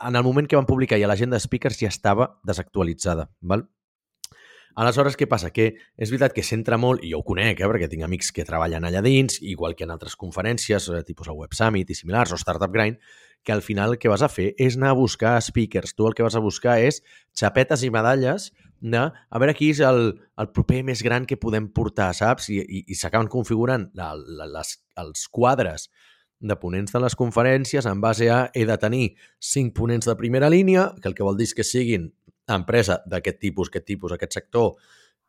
en 0.00 0.16
el 0.16 0.24
moment 0.24 0.48
que 0.48 0.56
van 0.56 0.68
publicar 0.68 0.98
ja 1.00 1.10
l'agenda 1.10 1.36
de 1.36 1.44
speakers 1.44 1.80
ja 1.82 1.92
estava 1.92 2.34
desactualitzada. 2.48 3.28
Val? 3.40 3.68
Aleshores, 4.74 5.14
què 5.14 5.28
passa? 5.30 5.52
Que 5.54 5.68
és 5.94 6.10
veritat 6.10 6.32
que 6.34 6.42
s'entra 6.42 6.78
molt, 6.80 7.04
i 7.04 7.12
jo 7.12 7.20
ho 7.20 7.26
conec, 7.26 7.60
eh, 7.60 7.68
perquè 7.70 7.86
tinc 7.90 8.02
amics 8.02 8.32
que 8.34 8.46
treballen 8.46 8.84
allà 8.84 9.02
dins, 9.04 9.38
igual 9.42 9.76
que 9.78 9.84
en 9.86 9.92
altres 9.94 10.16
conferències, 10.16 10.88
eh, 10.90 11.02
tipus 11.06 11.28
el 11.28 11.38
Web 11.38 11.54
Summit 11.54 11.90
i 11.90 11.94
similars, 11.94 12.32
o 12.32 12.36
Startup 12.36 12.72
Grind, 12.72 12.98
que 13.44 13.52
al 13.52 13.62
final 13.62 13.92
el 13.92 13.98
que 13.98 14.08
vas 14.08 14.22
a 14.22 14.28
fer 14.28 14.54
és 14.58 14.76
anar 14.76 14.90
a 14.90 14.98
buscar 14.98 15.40
speakers. 15.40 15.94
Tu 15.94 16.06
el 16.08 16.14
que 16.14 16.24
vas 16.24 16.34
a 16.34 16.40
buscar 16.40 16.80
és 16.80 17.02
xapetes 17.36 17.84
i 17.84 17.90
medalles 17.90 18.50
de 18.80 18.98
a 18.98 19.38
veure 19.38 19.54
qui 19.54 19.70
és 19.70 19.80
el, 19.80 20.18
el 20.40 20.50
proper 20.50 20.82
més 20.82 21.02
gran 21.02 21.26
que 21.26 21.36
podem 21.36 21.68
portar, 21.68 22.12
saps? 22.16 22.48
I, 22.50 22.58
i, 22.64 22.82
i 22.88 22.98
s'acaben 22.98 23.28
configurant 23.28 23.90
la, 23.94 24.14
la, 24.16 24.48
les, 24.58 24.74
els 24.96 25.28
quadres 25.28 25.90
de 26.40 26.56
ponents 26.60 26.92
de 26.92 27.00
les 27.00 27.14
conferències 27.16 27.86
en 27.86 28.00
base 28.00 28.28
a 28.32 28.50
he 28.52 28.66
de 28.68 28.76
tenir 28.80 29.14
cinc 29.38 29.72
ponents 29.76 30.08
de 30.08 30.16
primera 30.16 30.50
línia, 30.50 30.90
que 31.00 31.08
el 31.08 31.14
que 31.14 31.24
vol 31.24 31.38
dir 31.38 31.48
és 31.48 31.54
que 31.54 31.64
siguin 31.64 32.10
empresa 32.52 33.00
d'aquest 33.08 33.40
tipus, 33.40 33.70
aquest 33.70 33.86
tipus, 33.88 34.12
aquest 34.12 34.36
sector, 34.36 34.74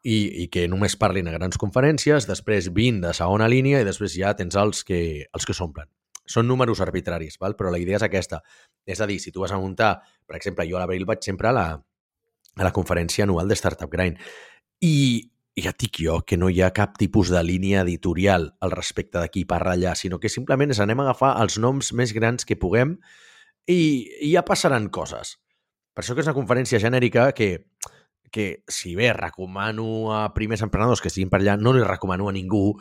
i, 0.06 0.44
i 0.44 0.48
que 0.54 0.68
només 0.70 0.98
parlin 1.02 1.28
a 1.28 1.34
grans 1.34 1.58
conferències, 1.58 2.28
després 2.30 2.70
20 2.74 3.02
de 3.08 3.14
segona 3.18 3.50
línia 3.50 3.82
i 3.82 3.88
després 3.88 4.14
ja 4.14 4.36
tens 4.38 4.58
els 4.60 4.84
que, 4.86 5.00
els 5.34 5.48
que 5.48 5.56
s'omplen. 5.58 5.90
Són 6.26 6.48
números 6.50 6.82
arbitraris, 6.82 7.38
val? 7.42 7.56
però 7.58 7.72
la 7.74 7.80
idea 7.82 7.98
és 7.98 8.06
aquesta. 8.06 8.42
És 8.86 9.02
a 9.02 9.08
dir, 9.10 9.20
si 9.22 9.32
tu 9.32 9.42
vas 9.42 9.54
a 9.54 9.62
muntar, 9.62 10.00
per 10.26 10.38
exemple, 10.38 10.66
jo 10.70 10.78
a 10.78 10.84
l'abril 10.84 11.06
vaig 11.06 11.26
sempre 11.26 11.50
a 11.50 11.54
la, 11.54 11.66
a 12.56 12.64
la 12.66 12.74
conferència 12.74 13.26
anual 13.26 13.50
de 13.50 13.58
Startup 13.58 13.90
Grind 13.92 14.22
i 14.82 15.32
ja 15.56 15.72
et 15.72 15.80
dic 15.80 16.02
jo 16.04 16.20
que 16.28 16.38
no 16.38 16.50
hi 16.52 16.60
ha 16.62 16.74
cap 16.76 16.98
tipus 17.00 17.32
de 17.32 17.42
línia 17.44 17.86
editorial 17.86 18.50
al 18.60 18.74
respecte 18.76 19.22
de 19.22 19.30
qui 19.32 19.46
parla 19.48 19.76
allà, 19.78 19.96
sinó 19.96 20.20
que 20.20 20.30
simplement 20.30 20.74
és 20.74 20.82
anem 20.84 21.00
a 21.00 21.08
agafar 21.08 21.36
els 21.42 21.58
noms 21.62 21.94
més 21.96 22.12
grans 22.14 22.46
que 22.46 22.60
puguem 22.60 22.98
i, 23.66 23.80
i 24.22 24.34
ja 24.34 24.44
passaran 24.46 24.90
coses. 24.90 25.38
Per 25.96 26.04
això 26.04 26.14
que 26.14 26.22
és 26.22 26.28
una 26.28 26.36
conferència 26.36 26.80
genèrica 26.84 27.30
que, 27.32 27.50
que 28.32 28.48
si 28.68 28.94
bé 29.00 29.14
recomano 29.16 30.12
a 30.12 30.28
primers 30.36 30.66
emprenedors 30.66 31.02
que 31.02 31.08
estiguin 31.08 31.32
per 31.32 31.40
allà, 31.40 31.56
no 31.56 31.72
li 31.74 31.84
recomano 31.88 32.28
a 32.28 32.36
ningú 32.36 32.76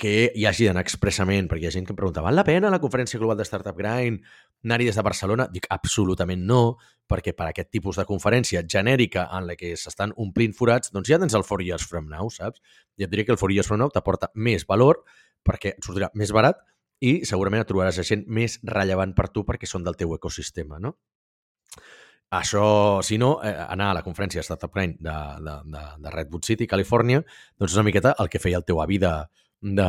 que 0.00 0.30
hi 0.36 0.46
hagi 0.48 0.64
d'anar 0.68 0.84
expressament, 0.84 1.48
perquè 1.48 1.66
hi 1.66 1.68
ha 1.68 1.74
gent 1.74 1.86
que 1.88 1.92
em 1.92 1.98
pregunta 1.98 2.22
val 2.24 2.36
la 2.36 2.44
pena 2.46 2.70
la 2.72 2.80
conferència 2.80 3.18
global 3.20 3.36
de 3.40 3.44
Startup 3.48 3.76
Grind 3.76 4.22
anar-hi 4.64 4.86
des 4.88 4.96
de 4.96 5.04
Barcelona? 5.04 5.46
Dic, 5.52 5.66
absolutament 5.72 6.44
no, 6.46 6.76
perquè 7.10 7.34
per 7.36 7.50
aquest 7.50 7.70
tipus 7.74 7.98
de 8.00 8.06
conferència 8.08 8.62
genèrica 8.64 9.26
en 9.36 9.48
la 9.48 9.56
que 9.60 9.74
s'estan 9.76 10.14
omplint 10.16 10.54
forats, 10.56 10.92
doncs 10.94 11.10
ja 11.10 11.18
tens 11.20 11.36
el 11.36 11.44
Four 11.48 11.64
Years 11.66 11.84
From 11.88 12.08
Now, 12.12 12.30
saps? 12.32 12.60
I 12.96 13.04
et 13.04 13.12
diré 13.12 13.26
que 13.26 13.34
el 13.36 13.40
Four 13.40 13.52
Years 13.52 13.68
From 13.68 13.80
Now 13.82 13.92
t'aporta 13.92 14.30
més 14.34 14.64
valor 14.68 15.02
perquè 15.44 15.74
et 15.74 15.84
sortirà 15.84 16.10
més 16.14 16.32
barat 16.36 16.60
i 17.00 17.22
segurament 17.28 17.64
et 17.64 17.68
trobaràs 17.68 18.00
gent 18.04 18.26
més 18.28 18.58
rellevant 18.64 19.16
per 19.16 19.30
tu 19.32 19.44
perquè 19.48 19.68
són 19.68 19.84
del 19.84 19.96
teu 20.00 20.12
ecosistema, 20.16 20.80
no? 20.80 20.96
Això, 22.30 23.00
si 23.02 23.18
no, 23.18 23.40
eh, 23.42 23.56
anar 23.74 23.90
a 23.90 23.94
la 23.98 24.04
conferència 24.06 24.44
Startup 24.46 24.70
Grind 24.74 25.00
de, 25.02 25.16
de, 25.42 25.56
de, 25.72 25.80
de 25.98 26.12
Redwood 26.14 26.46
City, 26.46 26.68
Califòrnia, 26.70 27.24
doncs 27.58 27.72
és 27.72 27.80
una 27.80 27.88
miqueta 27.88 28.14
el 28.22 28.30
que 28.30 28.38
feia 28.38 28.60
el 28.60 28.66
teu 28.68 28.78
avi 28.84 29.00
de, 29.02 29.10
de, 29.66 29.88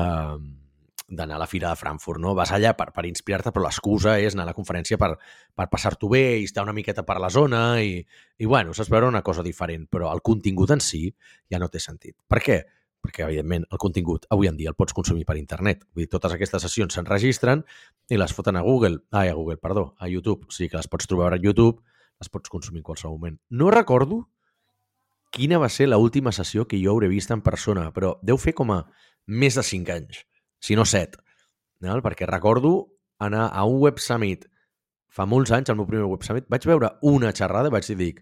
d'anar 1.12 1.36
a 1.38 1.41
la 1.43 1.48
Fira 1.51 1.69
de 1.69 1.77
Frankfurt, 1.77 2.17
no? 2.24 2.33
Vas 2.33 2.50
allà 2.55 2.71
per, 2.77 2.88
per 2.95 3.05
inspirar-te, 3.05 3.53
però 3.53 3.67
l'excusa 3.67 4.15
és 4.17 4.33
anar 4.33 4.48
a 4.48 4.51
la 4.51 4.57
conferència 4.57 4.98
per, 4.98 5.12
per 5.53 5.67
passar-t'ho 5.69 6.10
bé 6.10 6.24
i 6.39 6.48
estar 6.48 6.65
una 6.65 6.74
miqueta 6.74 7.05
per 7.05 7.19
la 7.21 7.29
zona 7.29 7.62
i, 7.83 8.00
i 8.01 8.50
bueno, 8.50 8.74
saps 8.74 8.89
veure 8.89 9.12
una 9.12 9.21
cosa 9.21 9.45
diferent, 9.45 9.86
però 9.91 10.10
el 10.10 10.24
contingut 10.25 10.74
en 10.74 10.81
si 10.81 11.10
ja 11.51 11.62
no 11.62 11.69
té 11.69 11.83
sentit. 11.83 12.15
Per 12.25 12.41
què? 12.41 12.62
Perquè, 13.01 13.25
evidentment, 13.25 13.69
el 13.69 13.79
contingut 13.81 14.25
avui 14.33 14.50
en 14.50 14.57
dia 14.57 14.74
el 14.74 14.77
pots 14.77 14.93
consumir 14.98 15.25
per 15.25 15.38
internet. 15.38 15.86
Vull 15.93 16.05
dir, 16.05 16.10
totes 16.10 16.33
aquestes 16.33 16.62
sessions 16.65 16.98
s'enregistren 16.98 17.63
i 18.10 18.17
les 18.17 18.33
foten 18.33 18.57
a 18.57 18.65
Google, 18.65 19.01
ai, 19.12 19.29
a 19.29 19.38
Google, 19.38 19.57
perdó, 19.57 19.91
a 19.98 20.10
YouTube. 20.10 20.45
O 20.48 20.53
sigui 20.53 20.69
que 20.69 20.77
les 20.77 20.89
pots 20.89 21.10
trobar 21.10 21.33
a 21.33 21.41
YouTube 21.41 21.81
les 22.22 22.30
pots 22.30 22.54
consumir 22.54 22.82
en 22.82 22.88
qualsevol 22.92 23.18
moment. 23.18 23.40
No 23.50 23.72
recordo 23.74 24.24
quina 25.32 25.60
va 25.62 25.70
ser 25.72 25.88
l'última 25.90 26.34
sessió 26.36 26.68
que 26.68 26.80
jo 26.82 26.94
hauré 26.94 27.10
vist 27.12 27.32
en 27.32 27.42
persona, 27.42 27.90
però 27.96 28.18
deu 28.22 28.38
fer 28.38 28.54
com 28.54 28.74
a 28.75 28.84
més 29.28 29.58
de 29.58 29.63
5 29.63 29.94
anys, 29.96 30.25
si 30.60 30.75
no 30.78 30.86
7. 30.86 31.20
No? 31.82 31.98
Perquè 32.04 32.28
recordo 32.30 32.92
anar 33.22 33.48
a 33.50 33.66
un 33.66 33.80
web 33.82 34.01
summit 34.01 34.46
fa 35.12 35.28
molts 35.28 35.51
anys, 35.51 35.70
al 35.70 35.80
meu 35.80 35.88
primer 35.88 36.08
web 36.08 36.24
summit, 36.24 36.48
vaig 36.51 36.66
veure 36.68 36.94
una 37.08 37.34
xerrada 37.36 37.72
i 37.72 37.74
vaig 37.74 37.88
dir, 37.90 37.98
dic, 38.00 38.22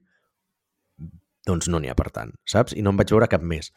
doncs 1.46 1.70
no 1.70 1.82
n'hi 1.82 1.90
ha 1.92 1.98
per 1.98 2.10
tant, 2.14 2.34
saps? 2.50 2.76
I 2.78 2.84
no 2.86 2.94
en 2.94 3.00
vaig 3.00 3.12
veure 3.14 3.30
cap 3.30 3.44
més. 3.46 3.72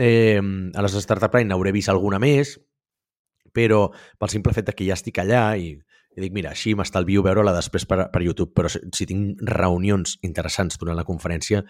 Eh, 0.00 0.40
a 0.40 0.84
les 0.84 0.96
Startup 1.04 1.34
Line 1.36 1.48
n'hauré 1.50 1.72
vist 1.76 1.92
alguna 1.92 2.20
més, 2.22 2.58
però 3.56 3.88
pel 4.18 4.32
simple 4.32 4.54
fet 4.56 4.72
que 4.76 4.86
ja 4.86 4.96
estic 4.98 5.18
allà 5.20 5.44
i 5.58 5.72
i 6.16 6.24
dic, 6.24 6.34
mira, 6.34 6.50
així 6.54 6.74
m'estalvio 6.74 7.22
veure-la 7.22 7.54
després 7.54 7.86
per, 7.86 8.08
per 8.10 8.22
YouTube, 8.24 8.52
però 8.56 8.70
si, 8.72 8.82
si 8.96 9.06
tinc 9.06 9.42
reunions 9.46 10.16
interessants 10.26 10.80
durant 10.80 10.98
la 10.98 11.06
conferència, 11.06 11.62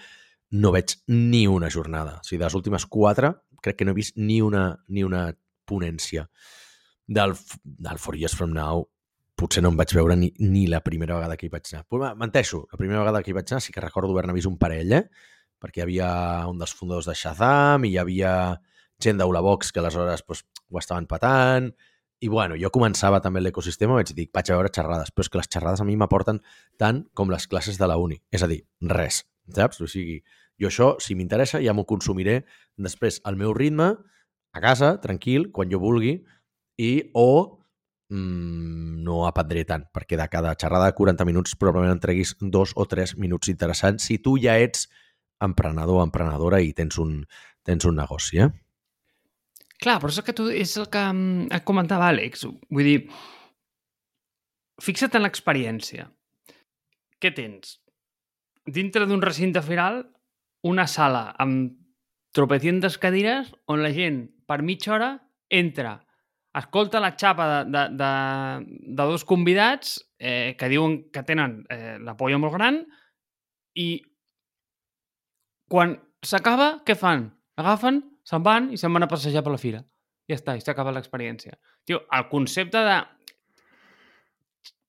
no 0.56 0.72
veig 0.74 0.96
ni 1.12 1.44
una 1.46 1.70
jornada. 1.70 2.18
O 2.18 2.26
sigui, 2.26 2.40
de 2.40 2.48
les 2.48 2.56
últimes 2.58 2.86
quatre, 2.86 3.34
crec 3.62 3.78
que 3.78 3.86
no 3.86 3.92
he 3.92 3.98
vist 4.00 4.16
ni 4.16 4.40
una, 4.42 4.72
ni 4.88 5.04
una 5.06 5.28
ponència. 5.68 6.26
Del, 7.06 7.34
del 7.64 7.98
Four 7.98 8.16
Years 8.16 8.36
From 8.38 8.54
Now, 8.54 8.86
potser 9.40 9.62
no 9.64 9.72
em 9.72 9.78
vaig 9.78 9.92
veure 9.96 10.16
ni, 10.16 10.30
ni 10.38 10.66
la 10.70 10.82
primera 10.84 11.16
vegada 11.18 11.36
que 11.36 11.48
hi 11.48 11.52
vaig 11.52 11.68
anar. 11.72 11.84
Però 11.90 12.14
menteixo, 12.18 12.64
la 12.70 12.78
primera 12.80 13.02
vegada 13.02 13.22
que 13.24 13.32
hi 13.32 13.36
vaig 13.36 13.52
anar 13.52 13.62
sí 13.64 13.74
que 13.74 13.84
recordo 13.84 14.14
haver-ne 14.14 14.36
vist 14.36 14.50
un 14.50 14.58
parell, 14.60 14.96
eh? 14.98 15.04
perquè 15.60 15.82
hi 15.82 15.84
havia 15.84 16.10
un 16.48 16.60
dels 16.60 16.72
fundadors 16.72 17.08
de 17.10 17.14
Shazam 17.14 17.84
i 17.84 17.92
hi 17.92 17.98
havia 18.00 18.32
gent 19.00 19.20
d'Aulabox 19.20 19.72
que 19.72 19.80
aleshores 19.82 20.24
pues, 20.24 20.44
ho 20.70 20.80
estaven 20.80 21.08
patant, 21.10 21.70
i 22.20 22.28
bueno, 22.28 22.56
jo 22.60 22.68
començava 22.72 23.20
també 23.24 23.40
l'ecosistema, 23.40 23.96
vaig 23.96 24.12
dir, 24.16 24.26
vaig 24.34 24.50
a 24.50 24.58
veure 24.58 24.72
xerrades, 24.74 25.12
però 25.14 25.24
és 25.24 25.30
que 25.32 25.40
les 25.40 25.48
xerrades 25.48 25.80
a 25.80 25.86
mi 25.88 25.96
m'aporten 25.96 26.42
tant 26.80 27.06
com 27.16 27.32
les 27.32 27.46
classes 27.48 27.80
de 27.80 27.88
la 27.88 27.96
uni. 27.96 28.20
És 28.30 28.44
a 28.44 28.48
dir, 28.50 28.60
res, 28.92 29.22
saps? 29.56 29.80
O 29.80 29.88
sigui, 29.88 30.20
jo 30.60 30.68
això, 30.68 30.90
si 31.00 31.16
m'interessa, 31.16 31.62
ja 31.64 31.72
m'ho 31.72 31.86
consumiré 31.88 32.42
després 32.76 33.22
al 33.24 33.40
meu 33.40 33.54
ritme, 33.56 33.94
a 34.52 34.60
casa, 34.60 34.98
tranquil, 35.00 35.48
quan 35.54 35.72
jo 35.72 35.80
vulgui, 35.80 36.18
i 36.80 36.92
o 37.16 37.30
mmm, 38.10 39.00
no 39.06 39.24
aprendré 39.28 39.64
tant, 39.64 39.86
perquè 39.94 40.18
de 40.20 40.28
cada 40.28 40.52
xerrada 40.60 40.90
de 40.90 40.96
40 40.98 41.24
minuts 41.24 41.56
probablement 41.56 41.96
en 41.96 42.02
treguis 42.02 42.34
dos 42.40 42.74
o 42.76 42.84
tres 42.90 43.16
minuts 43.16 43.48
interessants 43.48 44.04
si 44.04 44.18
tu 44.18 44.36
ja 44.42 44.58
ets 44.60 44.88
emprenedor 45.40 46.02
o 46.02 46.04
emprenedora 46.04 46.60
i 46.60 46.74
tens 46.76 46.98
un, 47.00 47.22
tens 47.64 47.86
un 47.88 47.96
negoci, 47.96 48.42
eh? 48.44 48.50
Clar, 49.80 49.96
però 50.00 50.12
és 50.12 50.20
el 50.20 50.26
que, 50.26 50.36
tu, 50.36 50.46
és 50.52 50.76
el 50.76 50.88
que 50.92 51.02
et 51.56 51.64
comentava 51.68 52.10
Àlex. 52.12 52.44
Vull 52.68 52.84
dir, 52.86 52.98
fixa't 54.84 55.16
en 55.16 55.24
l'experiència. 55.24 56.10
Què 57.20 57.32
tens? 57.36 57.78
Dintre 58.68 59.06
d'un 59.08 59.24
recinte 59.24 59.62
firal, 59.64 60.02
una 60.68 60.84
sala 60.84 61.30
amb 61.40 61.72
tropecientes 62.36 62.98
cadires 63.00 63.48
on 63.66 63.80
la 63.82 63.90
gent 63.94 64.22
per 64.46 64.60
mitja 64.62 64.92
hora 64.94 65.10
entra, 65.50 65.96
escolta 66.56 67.00
la 67.00 67.14
xapa 67.16 67.46
de, 67.48 67.58
de, 67.72 67.82
de, 67.96 68.12
de 68.98 69.08
dos 69.08 69.24
convidats 69.24 69.96
eh, 70.18 70.56
que 70.58 70.68
diuen 70.70 71.00
que 71.14 71.24
tenen 71.26 71.60
eh, 71.70 71.96
la 72.02 72.16
polla 72.18 72.38
molt 72.42 72.54
gran 72.58 72.80
i 73.78 73.88
quan 75.70 75.94
s'acaba, 76.26 76.80
què 76.84 76.96
fan? 76.98 77.28
Agafen 77.60 78.02
Se'n 78.30 78.44
van 78.46 78.68
i 78.70 78.78
se'n 78.78 78.94
van 78.94 79.06
a 79.06 79.10
passejar 79.10 79.42
per 79.42 79.54
la 79.56 79.58
fira. 79.58 79.80
Ja 80.30 80.36
està, 80.38 80.54
i 80.54 80.62
s'acaba 80.62 80.92
l'experiència. 80.94 81.56
Tio, 81.88 82.04
el 82.14 82.28
concepte 82.30 82.82
de 82.86 82.98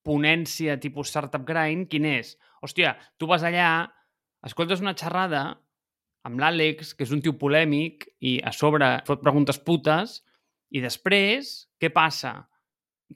ponència 0.05 0.77
tipus 0.81 1.10
Startup 1.10 1.43
Grind, 1.48 1.88
quin 1.89 2.05
és? 2.10 2.36
Hòstia, 2.62 2.93
tu 3.17 3.29
vas 3.29 3.45
allà, 3.48 3.71
escoltes 4.45 4.83
una 4.86 4.93
xerrada 4.98 5.41
amb 6.27 6.41
l'Àlex, 6.41 6.93
que 6.93 7.05
és 7.07 7.13
un 7.15 7.21
tio 7.25 7.33
polèmic, 7.41 8.05
i 8.21 8.38
a 8.45 8.53
sobre 8.53 8.91
fot 9.07 9.24
preguntes 9.25 9.57
putes, 9.65 10.19
i 10.69 10.81
després, 10.83 11.51
què 11.81 11.89
passa? 11.93 12.36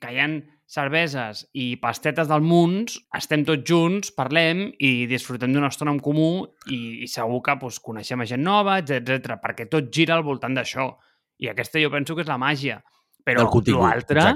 Que 0.00 0.12
hi 0.12 0.20
ha 0.20 0.28
cerveses 0.66 1.44
i 1.54 1.76
pastetes 1.78 2.28
del 2.28 2.42
Munts, 2.42 2.98
estem 3.14 3.44
tots 3.46 3.64
junts, 3.68 4.10
parlem 4.16 4.66
i 4.82 5.06
disfrutem 5.10 5.54
d'una 5.54 5.70
estona 5.70 5.94
en 5.94 6.00
comú 6.02 6.46
i, 6.66 7.06
i 7.06 7.10
segur 7.10 7.40
que 7.46 7.54
pues, 7.60 7.78
coneixem 7.82 8.22
a 8.22 8.28
gent 8.28 8.42
nova, 8.42 8.80
etc 8.82 9.38
perquè 9.42 9.68
tot 9.70 9.92
gira 9.94 10.16
al 10.16 10.26
voltant 10.26 10.58
d'això. 10.58 10.90
I 11.38 11.52
aquesta 11.52 11.82
jo 11.82 11.92
penso 11.92 12.16
que 12.16 12.24
és 12.24 12.30
la 12.30 12.40
màgia. 12.40 12.80
Però 13.26 13.46
l'altre... 13.46 14.30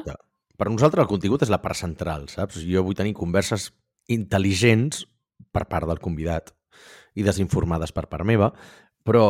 Per 0.61 0.69
nosaltres 0.69 1.07
el 1.07 1.09
contingut 1.09 1.41
és 1.47 1.51
la 1.51 1.63
part 1.63 1.79
central, 1.79 2.27
saps? 2.29 2.59
Jo 2.69 2.83
vull 2.85 2.99
tenir 2.99 3.15
converses 3.17 3.71
intel·ligents 4.13 5.07
per 5.57 5.65
part 5.71 5.89
del 5.89 6.03
convidat 6.05 6.53
i 7.17 7.25
desinformades 7.25 7.95
per 7.97 8.05
part 8.13 8.27
meva, 8.29 8.51
però 9.07 9.25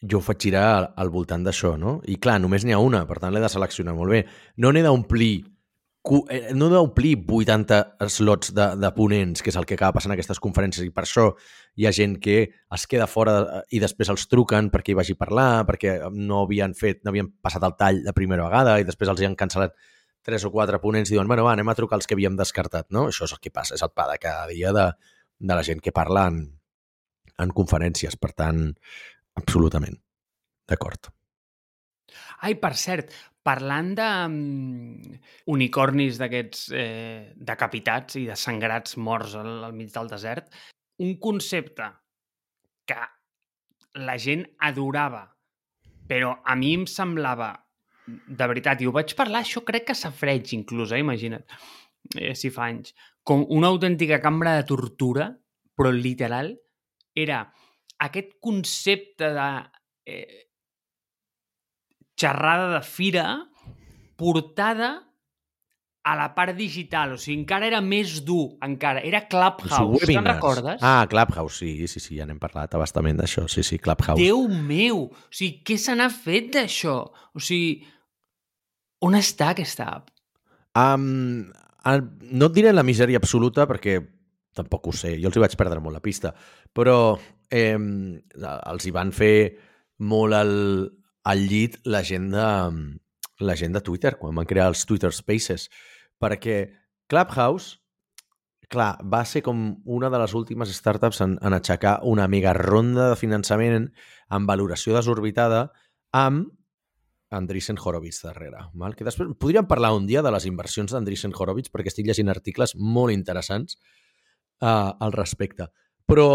jo 0.00 0.18
ho 0.20 0.24
faig 0.24 0.48
girar 0.48 0.64
al, 0.76 0.88
al 1.02 1.10
voltant 1.10 1.44
d'això, 1.46 1.74
no? 1.80 1.98
I 2.06 2.18
clar, 2.22 2.38
només 2.42 2.64
n'hi 2.64 2.74
ha 2.76 2.82
una, 2.82 3.04
per 3.08 3.18
tant 3.22 3.34
l'he 3.34 3.42
de 3.42 3.50
seleccionar 3.50 3.96
molt 3.98 4.14
bé. 4.14 4.24
No 4.62 4.70
n'he 4.72 4.84
d'omplir 4.86 5.32
eh, 6.30 6.54
no 6.54 6.68
d'omplir 6.70 7.16
80 7.26 8.08
slots 8.08 8.52
de, 8.54 8.68
de 8.80 8.90
ponents, 8.96 9.42
que 9.42 9.50
és 9.52 9.58
el 9.58 9.66
que 9.68 9.76
acaba 9.76 9.96
passant 9.98 10.12
en 10.12 10.16
aquestes 10.16 10.40
conferències, 10.40 10.86
i 10.86 10.94
per 10.94 11.04
això 11.04 11.28
hi 11.76 11.88
ha 11.88 11.92
gent 11.94 12.16
que 12.22 12.38
es 12.46 12.86
queda 12.90 13.08
fora 13.10 13.38
eh, 13.42 13.62
i 13.76 13.82
després 13.82 14.10
els 14.14 14.28
truquen 14.30 14.70
perquè 14.74 14.94
hi 14.94 14.98
vagi 14.98 15.16
a 15.18 15.20
parlar, 15.20 15.50
perquè 15.68 15.98
no 16.14 16.44
havien 16.44 16.74
fet, 16.78 17.02
no 17.04 17.12
havien 17.12 17.30
passat 17.42 17.66
el 17.66 17.76
tall 17.78 18.02
de 18.06 18.14
primera 18.16 18.46
vegada 18.46 18.78
i 18.78 18.86
després 18.88 19.10
els 19.12 19.22
hi 19.22 19.28
han 19.28 19.38
cancel·lat 19.38 19.76
tres 20.28 20.44
o 20.44 20.52
quatre 20.52 20.80
ponents 20.82 21.10
i 21.10 21.16
diuen, 21.16 21.28
bueno, 21.28 21.44
va, 21.46 21.54
anem 21.56 21.68
a 21.70 21.76
trucar 21.78 21.98
els 21.98 22.08
que 22.08 22.16
havíem 22.16 22.36
descartat, 22.36 22.88
no? 22.92 23.06
Això 23.08 23.24
és 23.24 23.34
el 23.34 23.42
que 23.42 23.52
passa, 23.54 23.76
és 23.78 23.84
el 23.84 23.92
pa 23.96 24.08
de 24.10 24.18
cada 24.20 24.46
dia 24.50 24.74
de, 24.76 24.90
de 25.38 25.54
la 25.54 25.64
gent 25.64 25.80
que 25.84 25.94
parla 25.94 26.26
en, 26.28 26.42
en 27.38 27.54
conferències, 27.54 28.18
per 28.20 28.34
tant, 28.36 28.66
absolutament. 29.38 29.96
D'acord. 30.68 31.08
Ai, 32.44 32.54
per 32.60 32.74
cert, 32.76 33.12
parlant 33.44 33.94
de 33.96 34.08
um, 34.28 35.14
unicornis 35.54 36.18
d'aquests 36.20 36.66
eh, 36.76 37.32
decapitats 37.50 38.18
i 38.20 38.26
de 38.28 38.36
sangrats 38.36 38.98
morts 39.00 39.36
al, 39.40 39.50
al 39.68 39.76
mig 39.76 39.92
del 39.94 40.10
desert, 40.10 40.52
un 41.04 41.16
concepte 41.22 41.88
que 42.88 42.98
la 44.04 44.16
gent 44.20 44.44
adorava, 44.68 45.24
però 46.08 46.34
a 46.44 46.56
mi 46.58 46.74
em 46.76 46.86
semblava 46.88 47.52
de 48.08 48.48
veritat, 48.48 48.80
i 48.80 48.88
ho 48.88 48.94
vaig 48.94 49.12
parlar, 49.16 49.42
això 49.44 49.62
crec 49.66 49.90
que 49.90 49.96
s'afreig 49.96 50.54
inclús, 50.56 50.92
eh? 50.92 51.02
imagina't, 51.02 51.44
eh, 52.16 52.34
si 52.38 52.50
fa 52.54 52.68
anys, 52.72 52.94
com 53.24 53.44
una 53.52 53.68
autèntica 53.68 54.20
cambra 54.24 54.54
de 54.56 54.64
tortura, 54.68 55.28
però 55.76 55.92
literal, 55.92 56.54
era 57.14 57.42
aquest 57.98 58.36
concepte 58.40 59.32
de 59.34 59.48
eh, 60.06 60.48
xerrada 62.18 62.72
de 62.76 62.82
fira 62.86 63.28
portada 64.18 65.08
a 66.08 66.14
la 66.16 66.30
part 66.34 66.56
digital, 66.56 67.12
o 67.12 67.18
sigui, 67.20 67.36
encara 67.42 67.66
era 67.68 67.82
més 67.84 68.22
dur, 68.24 68.54
encara. 68.64 69.02
Era 69.04 69.26
Clubhouse, 69.28 70.06
te'n 70.08 70.24
recordes? 70.24 70.80
Ah, 70.80 71.04
Clubhouse, 71.10 71.58
sí, 71.58 71.86
sí, 71.90 72.00
sí, 72.00 72.16
ja 72.16 72.24
n'hem 72.24 72.38
parlat 72.40 72.72
abastament 72.78 73.18
d'això, 73.20 73.44
sí, 73.50 73.64
sí, 73.66 73.76
Clubhouse. 73.82 74.16
Déu 74.22 74.46
meu! 74.48 75.04
O 75.12 75.28
sigui, 75.34 75.60
què 75.68 75.76
se 75.76 75.96
n'ha 75.98 76.08
fet 76.14 76.54
d'això? 76.56 76.96
O 77.36 77.42
sigui, 77.44 77.82
on 79.04 79.18
està 79.18 79.52
aquesta 79.52 79.90
app? 79.98 80.08
Um, 80.78 81.50
no 82.32 82.48
et 82.48 82.56
diré 82.56 82.72
la 82.72 82.86
misèria 82.86 83.20
absoluta 83.20 83.66
perquè 83.68 83.98
tampoc 84.56 84.88
ho 84.88 84.94
sé, 84.96 85.12
jo 85.20 85.28
els 85.28 85.36
hi 85.36 85.44
vaig 85.44 85.54
perdre 85.60 85.82
molt 85.82 85.98
la 85.98 86.04
pista, 86.04 86.32
però 86.74 86.96
eh, 87.50 87.76
els 87.76 88.86
hi 88.86 88.94
van 88.94 89.12
fer 89.14 89.34
molt 89.98 90.36
al, 90.36 90.54
al 91.24 91.44
llit 91.50 91.78
la 91.84 92.02
gent, 92.06 92.30
de, 92.32 92.48
la 93.40 93.56
gent 93.58 93.74
de 93.76 93.82
Twitter, 93.84 94.16
quan 94.18 94.36
van 94.38 94.48
crear 94.48 94.68
els 94.72 94.84
Twitter 94.86 95.10
Spaces, 95.14 95.68
perquè 96.20 96.58
Clubhouse, 97.08 97.78
clar, 98.68 98.98
va 99.00 99.24
ser 99.24 99.42
com 99.46 99.80
una 99.88 100.10
de 100.12 100.20
les 100.20 100.34
últimes 100.36 100.70
startups 100.76 101.22
en, 101.24 101.38
en 101.40 101.56
aixecar 101.56 101.98
una 102.04 102.28
mega 102.28 102.52
ronda 102.56 103.10
de 103.12 103.18
finançament 103.18 103.88
amb 104.28 104.50
valoració 104.50 104.96
desorbitada 104.96 105.68
amb 106.12 106.52
Andreessen 107.30 107.76
Horowitz 107.80 108.22
darrere. 108.24 108.60
Val? 108.80 108.94
Que 108.96 109.04
després 109.04 109.28
podríem 109.40 109.66
parlar 109.68 109.92
un 109.96 110.06
dia 110.08 110.22
de 110.24 110.32
les 110.32 110.46
inversions 110.48 110.92
d'Andreessen 110.92 111.34
Horowitz 111.36 111.72
perquè 111.72 111.92
estic 111.92 112.08
llegint 112.08 112.32
articles 112.32 112.74
molt 112.76 113.12
interessants 113.12 113.76
uh, 114.60 114.96
al 114.96 115.12
respecte. 115.12 115.68
Però 116.08 116.28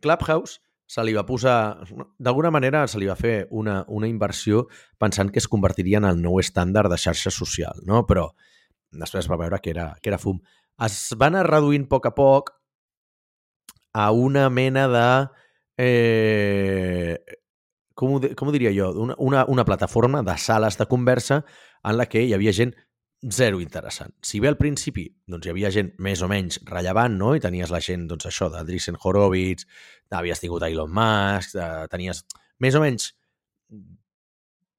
Clubhouse 0.00 0.60
se 0.86 1.04
li 1.04 1.14
va 1.16 1.24
posar... 1.26 1.84
D'alguna 2.18 2.50
manera 2.52 2.84
se 2.90 3.00
li 3.00 3.08
va 3.08 3.16
fer 3.16 3.46
una, 3.50 3.82
una 3.88 4.08
inversió 4.08 4.66
pensant 5.00 5.32
que 5.32 5.40
es 5.40 5.48
convertiria 5.48 6.00
en 6.02 6.08
el 6.08 6.20
nou 6.22 6.40
estàndard 6.42 6.92
de 6.92 7.00
xarxa 7.00 7.32
social, 7.32 7.80
no? 7.88 8.04
però 8.08 8.28
després 8.94 9.28
va 9.30 9.40
veure 9.40 9.60
que 9.62 9.72
era, 9.72 9.92
que 10.02 10.12
era 10.12 10.20
fum. 10.20 10.38
Es 10.84 11.14
va 11.18 11.30
anar 11.30 11.46
reduint 11.48 11.86
a 11.86 11.90
poc 11.94 12.10
a 12.10 12.14
poc 12.16 12.52
a 13.94 14.10
una 14.12 14.50
mena 14.50 14.86
de... 14.90 15.08
Eh, 15.78 17.18
com 17.94 18.16
ho, 18.16 18.20
com 18.34 18.50
ho 18.50 18.54
diria 18.54 18.72
jo, 18.74 18.90
una, 19.00 19.14
una, 19.18 19.44
una 19.50 19.64
plataforma 19.64 20.22
de 20.22 20.36
sales 20.38 20.78
de 20.78 20.86
conversa 20.90 21.44
en 21.82 21.96
la 21.98 22.06
que 22.10 22.22
hi 22.22 22.34
havia 22.34 22.54
gent 22.54 22.74
zero 23.32 23.60
interessant. 23.60 24.12
Si 24.22 24.40
bé 24.40 24.48
al 24.50 24.58
principi 24.60 25.06
doncs, 25.30 25.46
hi 25.46 25.52
havia 25.52 25.70
gent 25.72 25.92
més 26.04 26.22
o 26.22 26.28
menys 26.28 26.60
rellevant, 26.68 27.16
no? 27.18 27.34
i 27.34 27.42
tenies 27.42 27.72
la 27.72 27.80
gent, 27.84 28.06
doncs 28.10 28.28
això, 28.28 28.50
d'Andreessen 28.52 28.98
Horowitz, 29.00 29.66
havies 30.14 30.40
tingut 30.42 30.62
Elon 30.62 30.92
Musk, 30.94 31.56
de, 31.56 31.68
tenies 31.90 32.24
més 32.62 32.76
o 32.76 32.82
menys 32.82 33.10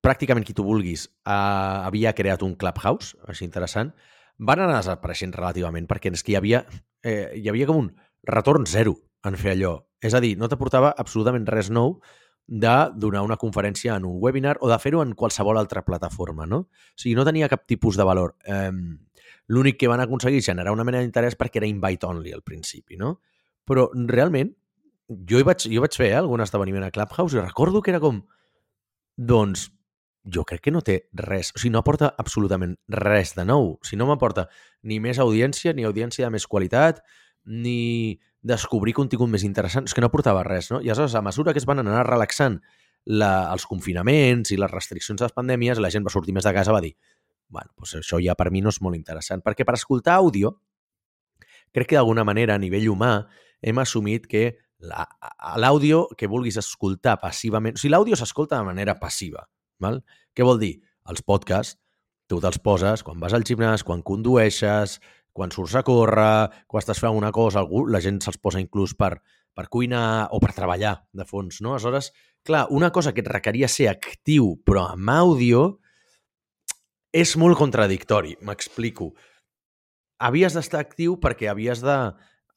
pràcticament 0.05 0.45
qui 0.45 0.53
tu 0.53 0.63
vulguis 0.63 1.07
uh, 1.25 1.87
havia 1.87 2.13
creat 2.15 2.43
un 2.45 2.53
Clubhouse, 2.59 3.17
així 3.27 3.45
interessant, 3.47 3.91
van 4.37 4.61
anar 4.61 4.81
desapareixent 4.81 5.33
relativament 5.35 5.87
perquè 5.89 6.11
és 6.13 6.23
que 6.23 6.35
hi 6.35 6.37
havia, 6.39 6.61
eh, 7.03 7.33
hi 7.39 7.49
havia 7.49 7.67
com 7.69 7.81
un 7.85 7.89
retorn 8.29 8.67
zero 8.69 8.95
en 9.25 9.37
fer 9.39 9.55
allò. 9.55 9.79
És 10.05 10.13
a 10.13 10.21
dir, 10.21 10.35
no 10.37 10.49
t'aportava 10.51 10.93
absolutament 11.01 11.47
res 11.49 11.71
nou 11.73 11.97
de 12.47 12.75
donar 12.95 13.23
una 13.25 13.37
conferència 13.41 13.95
en 13.95 14.05
un 14.05 14.19
webinar 14.21 14.57
o 14.61 14.69
de 14.69 14.77
fer-ho 14.79 15.01
en 15.01 15.15
qualsevol 15.17 15.57
altra 15.57 15.83
plataforma, 15.85 16.45
no? 16.45 16.65
O 16.67 16.99
sigui, 17.01 17.15
no 17.17 17.25
tenia 17.25 17.49
cap 17.49 17.65
tipus 17.65 17.97
de 17.97 18.05
valor. 18.05 18.35
Eh, 18.45 18.71
L'únic 19.47 19.77
que 19.77 19.89
van 19.89 20.01
aconseguir 20.01 20.41
generar 20.41 20.73
una 20.73 20.83
mena 20.83 21.01
d'interès 21.03 21.35
perquè 21.37 21.59
era 21.61 21.69
invite 21.69 22.07
only 22.07 22.33
al 22.33 22.41
principi, 22.41 22.97
no? 22.97 23.19
Però 23.65 23.89
realment, 23.93 24.51
jo 25.29 25.41
hi 25.41 25.45
vaig, 25.45 25.67
jo 25.69 25.83
vaig 25.83 25.97
fer 25.97 26.11
eh, 26.11 26.17
algun 26.17 26.41
esdeveniment 26.41 26.85
a 26.85 26.91
Clubhouse 26.93 27.37
i 27.37 27.41
recordo 27.41 27.81
que 27.81 27.93
era 27.93 28.01
com, 28.01 28.23
doncs, 29.17 29.69
jo 30.25 30.43
crec 30.43 30.63
que 30.65 30.73
no 30.73 30.81
té 30.81 31.03
res, 31.13 31.51
o 31.53 31.61
sigui, 31.61 31.73
no 31.73 31.83
aporta 31.83 32.09
absolutament 32.17 32.73
res 32.89 33.35
de 33.37 33.45
nou. 33.45 33.75
O 33.77 33.85
sigui, 33.85 33.99
no 34.01 34.09
m'aporta 34.09 34.47
ni 34.83 34.97
més 34.99 35.21
audiència, 35.21 35.73
ni 35.73 35.85
audiència 35.85 36.25
de 36.25 36.33
més 36.33 36.47
qualitat, 36.49 37.03
ni 37.45 38.17
descobrir 38.45 38.93
contingut 38.93 39.31
més 39.31 39.43
interessant. 39.47 39.89
És 39.89 39.95
que 39.97 40.03
no 40.03 40.11
portava 40.13 40.43
res, 40.45 40.69
no? 40.71 40.81
I 40.81 40.91
aleshores, 40.91 41.17
a 41.17 41.23
mesura 41.25 41.53
que 41.53 41.61
es 41.61 41.65
van 41.65 41.81
anar 41.81 42.05
relaxant 42.05 42.59
la, 43.05 43.51
els 43.53 43.65
confinaments 43.69 44.53
i 44.53 44.59
les 44.61 44.71
restriccions 44.71 45.19
de 45.19 45.25
les 45.25 45.33
pandèmies, 45.35 45.81
la 45.81 45.91
gent 45.93 46.05
va 46.05 46.13
sortir 46.13 46.33
més 46.33 46.45
de 46.45 46.53
casa 46.53 46.73
va 46.73 46.81
dir 46.81 46.95
bueno, 47.47 47.71
doncs 47.77 47.95
això 48.01 48.19
ja 48.23 48.35
per 48.37 48.49
mi 48.51 48.61
no 48.63 48.71
és 48.73 48.81
molt 48.81 48.97
interessant, 48.97 49.43
perquè 49.45 49.65
per 49.67 49.77
escoltar 49.77 50.17
àudio, 50.19 50.55
crec 51.75 51.91
que 51.91 51.97
d'alguna 51.99 52.25
manera, 52.27 52.55
a 52.55 52.61
nivell 52.61 52.89
humà, 52.91 53.13
hem 53.61 53.79
assumit 53.81 54.27
que 54.31 54.45
l'àudio 54.79 56.05
que 56.17 56.29
vulguis 56.31 56.57
escoltar 56.61 57.17
passivament... 57.21 57.77
O 57.77 57.81
sigui, 57.81 57.93
l'àudio 57.93 58.17
s'escolta 58.19 58.59
de 58.59 58.67
manera 58.67 58.97
passiva. 58.99 59.45
Val? 59.81 60.01
Què 60.35 60.45
vol 60.45 60.59
dir? 60.61 60.75
Els 61.09 61.21
podcasts, 61.25 61.77
tu 62.29 62.39
te'ls 62.41 62.59
poses 62.63 63.03
quan 63.05 63.19
vas 63.21 63.35
al 63.37 63.45
gimnàs, 63.45 63.85
quan 63.85 64.01
condueixes, 64.05 64.99
quan 65.35 65.51
surts 65.51 65.75
a 65.75 65.83
córrer, 65.83 66.47
quan 66.71 66.79
estàs 66.79 67.01
fent 67.01 67.09
alguna 67.11 67.33
cosa, 67.35 67.59
algú, 67.59 67.83
la 67.91 67.99
gent 67.99 68.21
se'ls 68.23 68.39
posa 68.39 68.61
inclús 68.63 68.93
per, 68.95 69.17
per 69.51 69.65
cuinar 69.67 70.29
o 70.31 70.39
per 70.39 70.53
treballar 70.55 70.93
de 71.11 71.25
fons, 71.27 71.59
no? 71.59 71.73
Aleshores, 71.75 72.13
clar, 72.47 72.67
una 72.71 72.93
cosa 72.95 73.11
que 73.11 73.19
et 73.19 73.27
requeria 73.27 73.67
ser 73.67 73.89
actiu 73.91 74.53
però 74.63 74.85
amb 74.93 75.11
àudio 75.11 75.65
és 77.15 77.35
molt 77.39 77.59
contradictori, 77.59 78.37
m'explico. 78.47 79.09
Havies 80.23 80.55
d'estar 80.55 80.85
actiu 80.85 81.19
perquè 81.19 81.51
havies 81.51 81.83
de... 81.83 81.97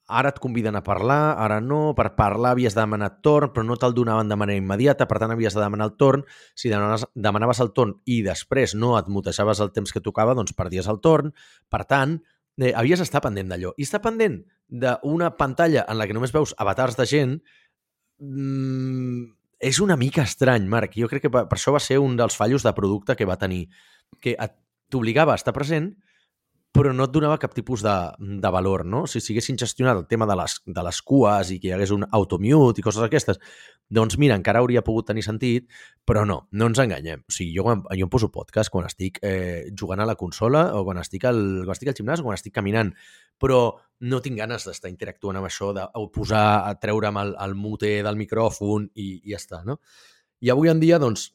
Ara 0.09 0.31
et 0.33 0.39
conviden 0.41 0.79
a 0.79 0.81
parlar, 0.81 1.35
ara 1.37 1.59
no, 1.61 1.93
per 1.93 2.15
parlar 2.17 2.55
havies 2.55 2.73
de 2.73 2.81
demanar 2.81 3.11
torn, 3.27 3.51
però 3.53 3.67
no 3.67 3.77
te'l 3.77 3.93
donaven 3.93 4.31
de 4.31 4.39
manera 4.41 4.63
immediata, 4.63 5.05
per 5.05 5.19
tant 5.21 5.35
havies 5.35 5.53
de 5.53 5.61
demanar 5.61 5.91
el 5.91 5.99
torn. 6.01 6.23
Si 6.57 6.71
demanaves, 6.73 7.05
demanaves 7.13 7.61
el 7.61 7.75
torn 7.77 7.99
i 8.09 8.23
després 8.25 8.73
no 8.79 8.95
et 8.97 9.11
mutejaves 9.13 9.61
el 9.61 9.75
temps 9.75 9.93
que 9.93 10.01
tocava, 10.01 10.33
doncs 10.39 10.57
perdies 10.57 10.89
el 10.89 11.03
torn. 11.05 11.35
Per 11.69 11.83
tant, 11.91 12.17
eh, 12.59 12.73
havies 12.75 13.01
d'estar 13.01 13.23
pendent 13.25 13.51
d'allò. 13.51 13.73
I 13.77 13.87
estar 13.87 14.03
pendent 14.05 14.41
d'una 14.69 15.33
pantalla 15.39 15.87
en 15.89 15.99
la 15.99 16.07
que 16.07 16.17
només 16.17 16.35
veus 16.35 16.55
avatars 16.59 16.99
de 16.99 17.07
gent 17.09 17.37
mmm, 18.21 19.27
és 19.59 19.81
una 19.83 19.97
mica 19.99 20.23
estrany, 20.23 20.67
Marc. 20.71 20.95
Jo 20.99 21.09
crec 21.11 21.27
que 21.27 21.33
per, 21.35 21.47
per 21.51 21.59
això 21.59 21.75
va 21.75 21.83
ser 21.83 21.99
un 22.03 22.17
dels 22.19 22.37
fallos 22.39 22.67
de 22.67 22.75
producte 22.77 23.17
que 23.19 23.27
va 23.27 23.39
tenir, 23.41 23.67
que 24.23 24.37
t'obligava 24.89 25.35
a 25.35 25.41
estar 25.41 25.55
present, 25.57 25.93
però 26.73 26.93
no 26.93 27.07
et 27.09 27.13
donava 27.13 27.39
cap 27.41 27.55
tipus 27.57 27.83
de, 27.83 27.95
de 28.19 28.51
valor, 28.53 28.85
no? 28.87 29.07
Si 29.09 29.23
siguessin 29.25 29.57
gestionat 29.59 29.97
el 29.97 30.07
tema 30.07 30.27
de 30.29 30.37
les, 30.39 30.59
de 30.67 30.85
les 30.85 31.01
cues 31.03 31.53
i 31.55 31.59
que 31.63 31.71
hi 31.71 31.73
hagués 31.75 31.95
un 31.95 32.05
automute 32.15 32.79
i 32.79 32.85
coses 32.85 33.01
d'aquestes, 33.03 33.41
doncs 33.89 34.19
mira, 34.21 34.37
encara 34.37 34.61
hauria 34.61 34.85
pogut 34.85 35.09
tenir 35.09 35.25
sentit, 35.25 35.67
però 36.07 36.27
no, 36.29 36.43
no 36.53 36.69
ens 36.69 36.81
enganyem. 36.85 37.25
O 37.25 37.35
sigui, 37.35 37.55
jo, 37.57 37.65
quan, 37.65 37.83
jo 37.89 38.07
em 38.07 38.13
poso 38.13 38.29
podcast 38.35 38.73
quan 38.75 38.87
estic 38.87 39.19
eh, 39.25 39.71
jugant 39.73 40.05
a 40.05 40.09
la 40.09 40.19
consola 40.21 40.67
o 40.77 40.85
quan 40.85 41.01
estic, 41.01 41.25
al, 41.31 41.41
quan 41.65 41.75
estic 41.75 41.93
al 41.95 41.99
gimnàs 41.99 42.21
o 42.21 42.29
quan 42.29 42.37
estic 42.37 42.55
caminant, 42.61 42.93
però 43.41 43.63
no 44.05 44.21
tinc 44.23 44.39
ganes 44.39 44.69
d'estar 44.69 44.93
interactuant 44.93 45.41
amb 45.41 45.49
això, 45.49 45.73
de 45.75 45.89
posar, 46.15 46.69
a 46.69 46.77
treure'm 46.79 47.23
el, 47.25 47.35
el 47.49 47.57
mute 47.57 47.97
del 48.05 48.21
micròfon 48.21 48.91
i, 48.95 49.11
i 49.25 49.33
ja 49.33 49.41
està, 49.41 49.65
no? 49.65 49.81
I 50.45 50.53
avui 50.53 50.71
en 50.71 50.79
dia, 50.85 51.01
doncs, 51.03 51.33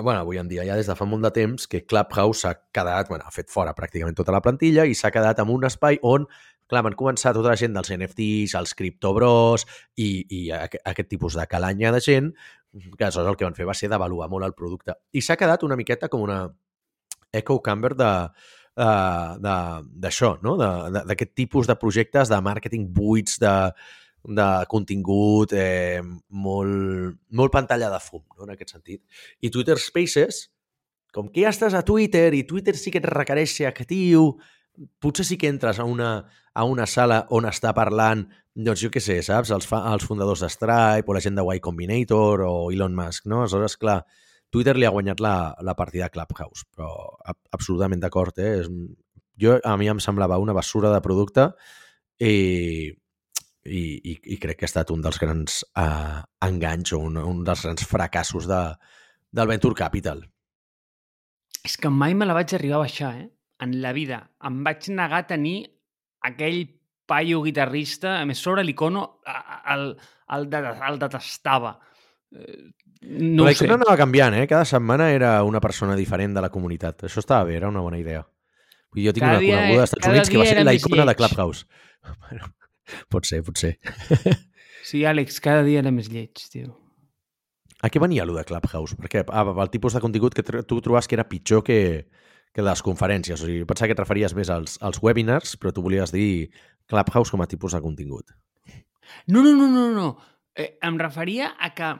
bueno, 0.00 0.20
avui 0.20 0.38
en 0.38 0.48
dia 0.48 0.64
ja 0.64 0.76
des 0.78 0.88
de 0.88 0.96
fa 0.96 1.04
molt 1.04 1.24
de 1.26 1.30
temps 1.36 1.66
que 1.68 1.82
Clubhouse 1.84 2.46
s'ha 2.46 2.54
quedat, 2.72 3.10
bueno, 3.10 3.26
ha 3.26 3.34
fet 3.34 3.50
fora 3.52 3.74
pràcticament 3.76 4.16
tota 4.16 4.32
la 4.32 4.40
plantilla 4.40 4.86
i 4.88 4.94
s'ha 4.96 5.12
quedat 5.12 5.42
en 5.42 5.52
un 5.52 5.66
espai 5.68 5.98
on, 6.02 6.24
clar, 6.70 6.82
van 6.86 6.96
començar 6.96 7.34
tota 7.36 7.52
la 7.52 7.58
gent 7.60 7.76
dels 7.76 7.92
NFTs, 7.92 8.56
els 8.56 8.72
criptobros 8.78 9.66
i, 9.96 10.24
i 10.30 10.40
aquest, 10.56 10.82
aquest 10.88 11.12
tipus 11.12 11.36
de 11.36 11.46
calanya 11.46 11.92
de 11.92 12.00
gent, 12.00 12.32
que 12.72 13.04
aleshores 13.04 13.28
el 13.28 13.36
que 13.36 13.44
van 13.44 13.58
fer 13.58 13.68
va 13.68 13.76
ser 13.76 13.92
d'avaluar 13.92 14.30
molt 14.32 14.48
el 14.48 14.56
producte. 14.56 14.96
I 15.12 15.20
s'ha 15.20 15.36
quedat 15.36 15.62
una 15.66 15.76
miqueta 15.76 16.08
com 16.08 16.24
una 16.24 16.46
echo 17.32 17.58
camber 17.64 17.92
de, 17.96 18.12
d'això, 18.76 20.36
no? 20.44 20.56
d'aquest 20.56 21.34
tipus 21.36 21.68
de 21.68 21.76
projectes 21.76 22.32
de 22.32 22.40
màrqueting 22.40 22.88
buits, 22.96 23.38
de, 23.40 23.52
de 24.24 24.48
contingut 24.70 25.52
eh, 25.56 26.00
molt, 26.30 27.18
molt 27.30 27.52
pantalla 27.52 27.90
de 27.90 28.00
fum, 28.02 28.22
no? 28.36 28.46
en 28.46 28.54
aquest 28.54 28.76
sentit. 28.76 29.02
I 29.42 29.50
Twitter 29.50 29.78
Spaces, 29.82 30.46
com 31.12 31.28
que 31.32 31.44
ja 31.44 31.52
estàs 31.52 31.74
a 31.74 31.84
Twitter 31.86 32.30
i 32.34 32.44
Twitter 32.48 32.76
sí 32.78 32.92
que 32.92 33.02
et 33.02 33.08
requereix 33.08 33.56
ser 33.58 33.68
actiu, 33.68 34.36
potser 35.02 35.26
sí 35.28 35.36
que 35.36 35.50
entres 35.50 35.80
a 35.82 35.84
una, 35.84 36.14
a 36.54 36.64
una 36.64 36.86
sala 36.86 37.26
on 37.34 37.48
està 37.50 37.74
parlant, 37.76 38.24
doncs 38.54 38.84
jo 38.84 38.90
què 38.92 39.02
sé, 39.02 39.18
saps? 39.24 39.52
Els, 39.52 39.68
fa, 39.68 39.82
els 39.92 40.06
fundadors 40.06 40.44
de 40.44 40.50
Stripe 40.52 41.08
o 41.08 41.16
la 41.16 41.22
gent 41.24 41.36
de 41.36 41.44
Y 41.44 41.60
Combinator 41.60 42.46
o 42.46 42.70
Elon 42.72 42.94
Musk, 42.96 43.26
no? 43.26 43.42
Aleshores, 43.42 43.76
clar, 43.80 44.02
Twitter 44.52 44.76
li 44.76 44.86
ha 44.86 44.92
guanyat 44.92 45.20
la, 45.24 45.54
la 45.64 45.74
partida 45.74 46.06
a 46.06 46.12
Clubhouse, 46.12 46.66
però 46.70 46.90
absolutament 47.52 48.00
d'acord, 48.00 48.38
eh? 48.38 48.58
És, 48.60 48.68
jo, 49.40 49.56
a 49.64 49.76
mi 49.80 49.88
em 49.88 50.00
semblava 50.00 50.38
una 50.38 50.54
bessura 50.56 50.92
de 50.92 51.00
producte 51.04 51.48
i, 52.20 52.92
i, 53.64 53.82
i, 54.12 54.16
i 54.34 54.38
crec 54.42 54.58
que 54.58 54.66
ha 54.66 54.70
estat 54.70 54.90
un 54.94 55.02
dels 55.04 55.18
grans 55.22 55.62
uh, 55.78 56.22
enganys 56.46 56.94
o 56.96 57.00
un, 57.06 57.18
un 57.20 57.42
dels 57.46 57.62
grans 57.66 57.86
fracassos 57.86 58.48
de, 58.50 58.62
del 59.30 59.50
Venture 59.50 59.78
Capital. 59.78 60.24
És 61.62 61.78
que 61.78 61.90
mai 61.94 62.16
me 62.18 62.26
la 62.26 62.34
vaig 62.34 62.54
arribar 62.56 62.80
a 62.80 62.84
baixar, 62.84 63.12
eh? 63.20 63.28
En 63.62 63.76
la 63.82 63.92
vida. 63.94 64.18
Em 64.42 64.62
vaig 64.66 64.88
negar 64.90 65.22
a 65.22 65.28
tenir 65.28 65.56
aquell 66.26 66.64
paio 67.06 67.42
guitarrista, 67.44 68.16
a 68.18 68.26
més 68.26 68.40
sobre 68.42 68.64
l'icono 68.66 69.04
el, 69.70 69.92
el, 70.34 70.48
el 70.50 70.98
detestava. 70.98 71.76
Eh, 72.34 72.72
no 73.02 73.44
Però 73.44 73.52
l'icono 73.52 73.78
anava 73.78 73.96
canviant, 74.00 74.40
eh? 74.40 74.48
Cada 74.50 74.66
setmana 74.66 75.10
era 75.14 75.36
una 75.46 75.62
persona 75.62 75.94
diferent 75.98 76.34
de 76.34 76.42
la 76.42 76.50
comunitat. 76.50 77.06
Això 77.06 77.22
estava 77.22 77.46
bé, 77.50 77.60
era 77.60 77.70
una 77.70 77.84
bona 77.84 78.00
idea. 78.02 78.24
Jo 78.92 79.14
tinc 79.14 79.24
cada 79.24 79.38
una 79.38 79.46
coneguda 79.46 79.86
als 79.86 79.94
Estats 79.94 80.10
Units 80.10 80.32
que 80.32 80.40
va 80.42 80.48
ser 80.50 80.64
la 80.66 80.74
icona 80.76 81.06
de 81.08 81.16
Clubhouse. 81.20 81.66
Bueno, 82.18 82.48
Pot 83.12 83.28
ser, 83.28 83.42
pot 83.46 83.58
ser. 83.58 83.76
Sí, 84.82 85.04
Àlex, 85.06 85.36
cada 85.38 85.62
dia 85.62 85.78
era 85.78 85.92
més 85.94 86.08
lleig, 86.10 86.40
tio. 86.50 86.72
A 87.86 87.90
què 87.90 88.00
venia 88.02 88.24
allò 88.24 88.34
de 88.34 88.42
Clubhouse? 88.46 88.96
Perquè 88.98 89.22
ah, 89.30 89.44
el 89.62 89.70
tipus 89.70 89.94
de 89.94 90.02
contingut 90.02 90.34
que 90.34 90.42
tu 90.42 90.80
trobaves 90.82 91.06
que 91.06 91.14
era 91.14 91.28
pitjor 91.30 91.62
que, 91.66 91.78
que 92.50 92.64
les 92.66 92.82
conferències. 92.82 93.38
O 93.38 93.46
sigui, 93.46 93.66
pensava 93.68 93.90
que 93.90 93.96
et 93.96 94.02
referies 94.02 94.34
més 94.38 94.50
als, 94.50 94.76
als 94.82 94.98
webinars, 95.02 95.54
però 95.58 95.70
tu 95.74 95.86
volies 95.86 96.10
dir 96.14 96.50
Clubhouse 96.90 97.30
com 97.30 97.42
a 97.42 97.48
tipus 97.50 97.78
de 97.78 97.82
contingut. 97.84 98.34
No, 99.30 99.42
no, 99.42 99.54
no, 99.54 99.70
no, 99.70 99.86
no. 99.94 100.08
Eh, 100.54 100.76
em 100.82 100.98
referia 101.00 101.54
a 101.58 101.72
que 101.74 101.94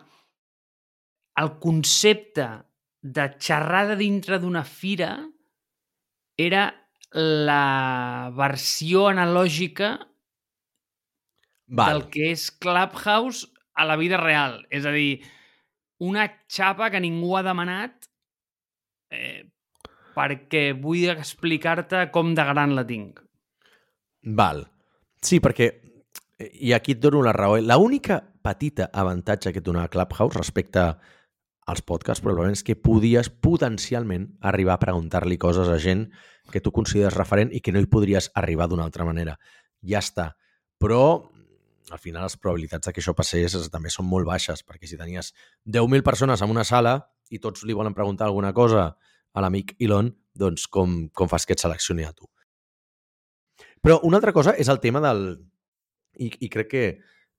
el 1.42 1.54
concepte 1.62 2.48
de 3.02 3.26
xerrada 3.38 3.96
dintre 3.98 4.38
d'una 4.42 4.62
fira 4.66 5.16
era 6.38 6.68
la 7.12 8.30
versió 8.36 9.08
analògica 9.10 9.96
Val. 11.72 11.92
del 11.92 12.10
que 12.12 12.30
és 12.32 12.50
Clubhouse 12.52 13.48
a 13.74 13.86
la 13.88 13.96
vida 13.96 14.20
real. 14.20 14.60
És 14.70 14.84
a 14.86 14.92
dir, 14.92 15.22
una 16.04 16.28
xapa 16.50 16.90
que 16.92 17.00
ningú 17.00 17.36
ha 17.36 17.44
demanat 17.46 18.08
eh, 19.12 19.48
perquè 20.12 20.72
vull 20.76 21.08
explicar-te 21.12 22.08
com 22.12 22.34
de 22.36 22.44
gran 22.44 22.76
la 22.76 22.84
tinc. 22.86 23.22
Val. 24.22 24.66
Sí, 25.22 25.40
perquè 25.40 25.70
eh, 25.70 26.50
i 26.68 26.74
aquí 26.76 26.96
et 26.96 27.00
dono 27.00 27.22
la 27.24 27.32
raó. 27.32 27.56
La 27.62 27.78
única 27.80 28.20
petita 28.42 28.90
avantatge 28.92 29.52
que 29.52 29.62
et 29.62 29.66
donava 29.66 29.90
Clubhouse 29.92 30.38
respecte 30.38 30.84
als 31.72 31.82
podcasts 31.86 32.20
probablement 32.20 32.56
és 32.58 32.64
que 32.66 32.74
podies 32.74 33.30
potencialment 33.30 34.26
arribar 34.42 34.74
a 34.74 34.82
preguntar-li 34.82 35.38
coses 35.38 35.70
a 35.70 35.78
gent 35.78 36.08
que 36.50 36.60
tu 36.60 36.72
consideres 36.74 37.14
referent 37.14 37.52
i 37.54 37.62
que 37.62 37.72
no 37.72 37.80
hi 37.80 37.86
podries 37.86 38.32
arribar 38.34 38.66
d'una 38.68 38.84
altra 38.84 39.06
manera. 39.06 39.38
Ja 39.86 40.02
està. 40.02 40.32
Però 40.82 41.31
al 41.90 41.98
final 41.98 42.22
les 42.22 42.36
probabilitats 42.36 42.86
de 42.86 42.92
que 42.92 43.02
això 43.02 43.14
passés 43.16 43.56
també 43.72 43.90
són 43.90 44.06
molt 44.08 44.28
baixes, 44.28 44.62
perquè 44.66 44.88
si 44.88 44.98
tenies 45.00 45.32
10.000 45.66 46.04
persones 46.06 46.42
en 46.42 46.52
una 46.52 46.64
sala 46.64 46.98
i 47.30 47.40
tots 47.42 47.64
li 47.64 47.74
volen 47.74 47.96
preguntar 47.96 48.28
alguna 48.28 48.52
cosa 48.52 48.92
a 49.32 49.42
l'amic 49.42 49.74
Elon, 49.80 50.12
doncs 50.34 50.68
com, 50.68 51.08
com 51.12 51.28
fas 51.28 51.46
que 51.46 51.56
et 51.56 51.62
seleccioni 51.62 52.04
a 52.06 52.12
tu? 52.12 52.28
Però 53.82 53.98
una 54.06 54.20
altra 54.20 54.32
cosa 54.32 54.54
és 54.54 54.70
el 54.70 54.80
tema 54.80 55.02
del... 55.02 55.40
I, 56.20 56.28
i 56.44 56.48
crec 56.52 56.68
que 56.70 56.84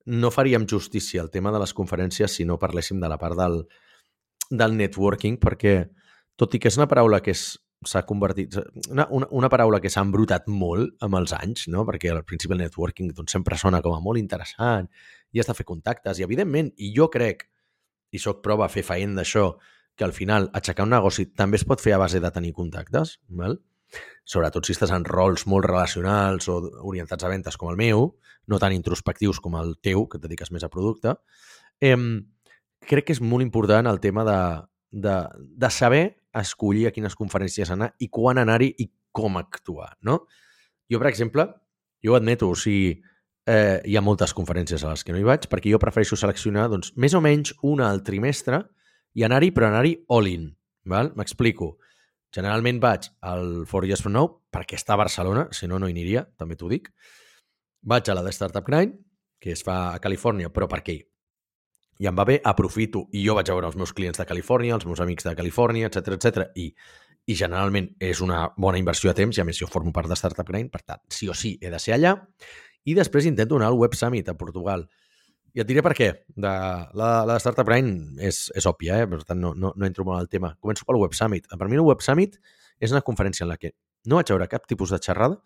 no 0.09 0.31
faríem 0.33 0.65
justícia 0.67 1.21
al 1.21 1.29
tema 1.31 1.51
de 1.53 1.61
les 1.61 1.73
conferències 1.77 2.33
si 2.33 2.43
no 2.45 2.59
parléssim 2.59 2.99
de 2.99 3.07
la 3.07 3.19
part 3.21 3.37
del, 3.37 3.61
del 4.49 4.75
networking, 4.75 5.37
perquè 5.39 5.75
tot 6.35 6.57
i 6.57 6.59
que 6.59 6.71
és 6.71 6.79
una 6.79 6.89
paraula 6.89 7.21
que 7.23 7.31
és 7.31 7.45
s'ha 7.89 8.03
convertit... 8.07 8.55
Una, 8.89 9.07
una, 9.11 9.27
una 9.31 9.49
paraula 9.51 9.79
que 9.83 9.91
s'ha 9.91 10.03
embrutat 10.05 10.47
molt 10.51 10.95
amb 11.05 11.19
els 11.19 11.33
anys, 11.37 11.67
no? 11.73 11.85
perquè 11.87 12.11
al 12.11 12.23
principi 12.27 12.55
el 12.55 12.63
networking 12.63 13.13
doncs, 13.13 13.35
sempre 13.35 13.57
sona 13.59 13.81
com 13.85 13.95
a 13.95 14.01
molt 14.03 14.21
interessant 14.21 14.89
i 15.33 15.41
has 15.41 15.49
de 15.49 15.57
fer 15.57 15.65
contactes. 15.67 16.19
I, 16.19 16.27
evidentment, 16.27 16.71
i 16.77 16.93
jo 16.95 17.09
crec, 17.13 17.47
i 18.13 18.21
sóc 18.21 18.43
prova 18.45 18.67
a 18.67 18.73
fer 18.73 18.85
faent 18.85 19.15
d'això, 19.17 19.51
que 19.95 20.05
al 20.05 20.13
final 20.13 20.49
aixecar 20.57 20.87
un 20.87 20.93
negoci 20.93 21.27
també 21.37 21.59
es 21.59 21.65
pot 21.69 21.81
fer 21.81 21.93
a 21.93 22.01
base 22.01 22.21
de 22.21 22.31
tenir 22.33 22.53
contactes, 22.57 23.19
val? 23.29 23.59
sobretot 24.25 24.65
si 24.65 24.73
estàs 24.73 24.89
en 24.95 25.03
rols 25.05 25.43
molt 25.51 25.67
relacionals 25.67 26.47
o 26.49 26.55
orientats 26.89 27.25
a 27.27 27.29
ventes 27.29 27.57
com 27.59 27.69
el 27.69 27.77
meu, 27.77 28.07
no 28.49 28.59
tan 28.59 28.73
introspectius 28.73 29.41
com 29.43 29.57
el 29.59 29.75
teu, 29.83 30.07
que 30.07 30.17
et 30.17 30.23
dediques 30.23 30.49
més 30.55 30.63
a 30.65 30.71
producte, 30.71 31.13
eh, 31.83 31.97
crec 32.89 33.07
que 33.07 33.15
és 33.15 33.21
molt 33.21 33.45
important 33.45 33.87
el 33.91 33.99
tema 34.03 34.25
de, 34.27 34.39
de, 35.05 35.17
de 35.37 35.69
saber 35.69 36.03
escollir 36.41 36.87
a 36.87 36.93
quines 36.95 37.15
conferències 37.19 37.71
anar 37.73 37.91
i 38.01 38.09
quan 38.09 38.41
anar-hi 38.41 38.71
i 38.81 38.89
com 39.13 39.37
actuar, 39.37 39.93
no? 40.01 40.23
Jo, 40.89 40.99
per 40.99 41.09
exemple, 41.11 41.45
jo 42.03 42.13
ho 42.13 42.17
admeto, 42.17 42.49
o 42.49 42.57
sigui, 42.57 42.95
eh, 43.45 43.81
hi 43.85 43.97
ha 43.97 44.03
moltes 44.03 44.33
conferències 44.33 44.83
a 44.83 44.91
les 44.93 45.03
que 45.03 45.13
no 45.13 45.19
hi 45.21 45.27
vaig 45.27 45.47
perquè 45.51 45.71
jo 45.71 45.79
prefereixo 45.81 46.17
seleccionar, 46.19 46.67
doncs, 46.71 46.93
més 46.97 47.13
o 47.13 47.21
menys 47.21 47.53
una 47.61 47.89
al 47.91 48.03
trimestre 48.03 48.63
i 49.13 49.25
anar-hi, 49.27 49.51
però 49.53 49.69
anar-hi 49.69 49.97
all-in, 50.09 50.49
val? 50.89 51.13
M'explico. 51.19 51.75
Generalment 52.33 52.79
vaig 52.81 53.11
al 53.21 53.67
Four 53.69 53.85
Years 53.85 54.01
From 54.01 54.15
Now 54.17 54.31
perquè 54.53 54.79
està 54.79 54.95
a 54.95 55.01
Barcelona, 55.03 55.47
si 55.53 55.69
no, 55.69 55.77
no 55.79 55.89
hi 55.89 55.93
aniria, 55.93 56.25
també 56.39 56.57
t'ho 56.57 56.71
dic. 56.71 56.89
Vaig 57.85 58.09
a 58.09 58.17
la 58.17 58.23
de 58.25 58.33
Startup 58.33 58.65
Grind, 58.65 58.97
que 59.39 59.51
es 59.53 59.61
fa 59.65 59.93
a 59.93 59.99
Califòrnia, 60.01 60.49
però 60.49 60.69
per 60.71 60.81
què? 60.85 60.97
I 62.01 62.09
em 62.09 62.17
va 62.17 62.25
bé, 62.25 62.39
aprofito, 62.43 63.07
i 63.13 63.23
jo 63.25 63.35
vaig 63.37 63.49
a 63.49 63.55
veure 63.55 63.69
els 63.69 63.77
meus 63.79 63.93
clients 63.93 64.19
de 64.19 64.25
Califòrnia, 64.25 64.75
els 64.79 64.85
meus 64.89 65.01
amics 65.03 65.27
de 65.27 65.35
Califòrnia, 65.37 65.89
etc 65.91 66.17
etc 66.17 66.57
i, 66.59 66.71
i 67.29 67.37
generalment 67.37 67.91
és 68.01 68.21
una 68.25 68.47
bona 68.57 68.79
inversió 68.81 69.11
de 69.11 69.19
temps, 69.21 69.37
i 69.37 69.43
a 69.43 69.45
més 69.47 69.59
jo 69.59 69.69
formo 69.69 69.93
part 69.95 70.09
de 70.09 70.17
Startup 70.19 70.47
Grind, 70.47 70.71
per 70.73 70.81
tant, 70.81 71.03
sí 71.13 71.29
o 71.29 71.37
sí 71.37 71.55
he 71.61 71.71
de 71.71 71.79
ser 71.79 71.95
allà, 71.97 72.17
i 72.83 72.97
després 72.97 73.29
intento 73.29 73.59
anar 73.59 73.69
al 73.71 73.79
Web 73.79 73.95
Summit 73.95 74.29
a 74.29 74.37
Portugal. 74.39 74.87
I 75.53 75.61
et 75.61 75.69
diré 75.69 75.83
per 75.85 75.93
què. 75.95 76.09
De, 76.33 76.51
la, 76.97 77.09
la 77.29 77.37
Startup 77.39 77.67
Grind 77.67 78.19
és, 78.19 78.47
és 78.57 78.65
òbvia, 78.67 79.03
eh? 79.03 79.07
per 79.07 79.21
tant 79.23 79.39
no, 79.39 79.53
no, 79.53 79.71
no 79.77 79.87
entro 79.87 80.03
molt 80.07 80.19
al 80.19 80.29
tema. 80.31 80.55
Començo 80.59 80.87
pel 80.87 80.99
Web 80.99 81.13
Summit. 81.15 81.47
Per 81.47 81.69
mi 81.69 81.77
el 81.77 81.85
Web 81.85 82.01
Summit 82.03 82.39
és 82.81 82.91
una 82.91 83.03
conferència 83.05 83.45
en 83.45 83.53
la 83.53 83.59
que 83.61 83.71
no 84.09 84.19
vaig 84.19 84.33
veure 84.33 84.49
cap 84.51 84.65
tipus 84.67 84.91
de 84.91 84.99
xerrada, 84.99 85.37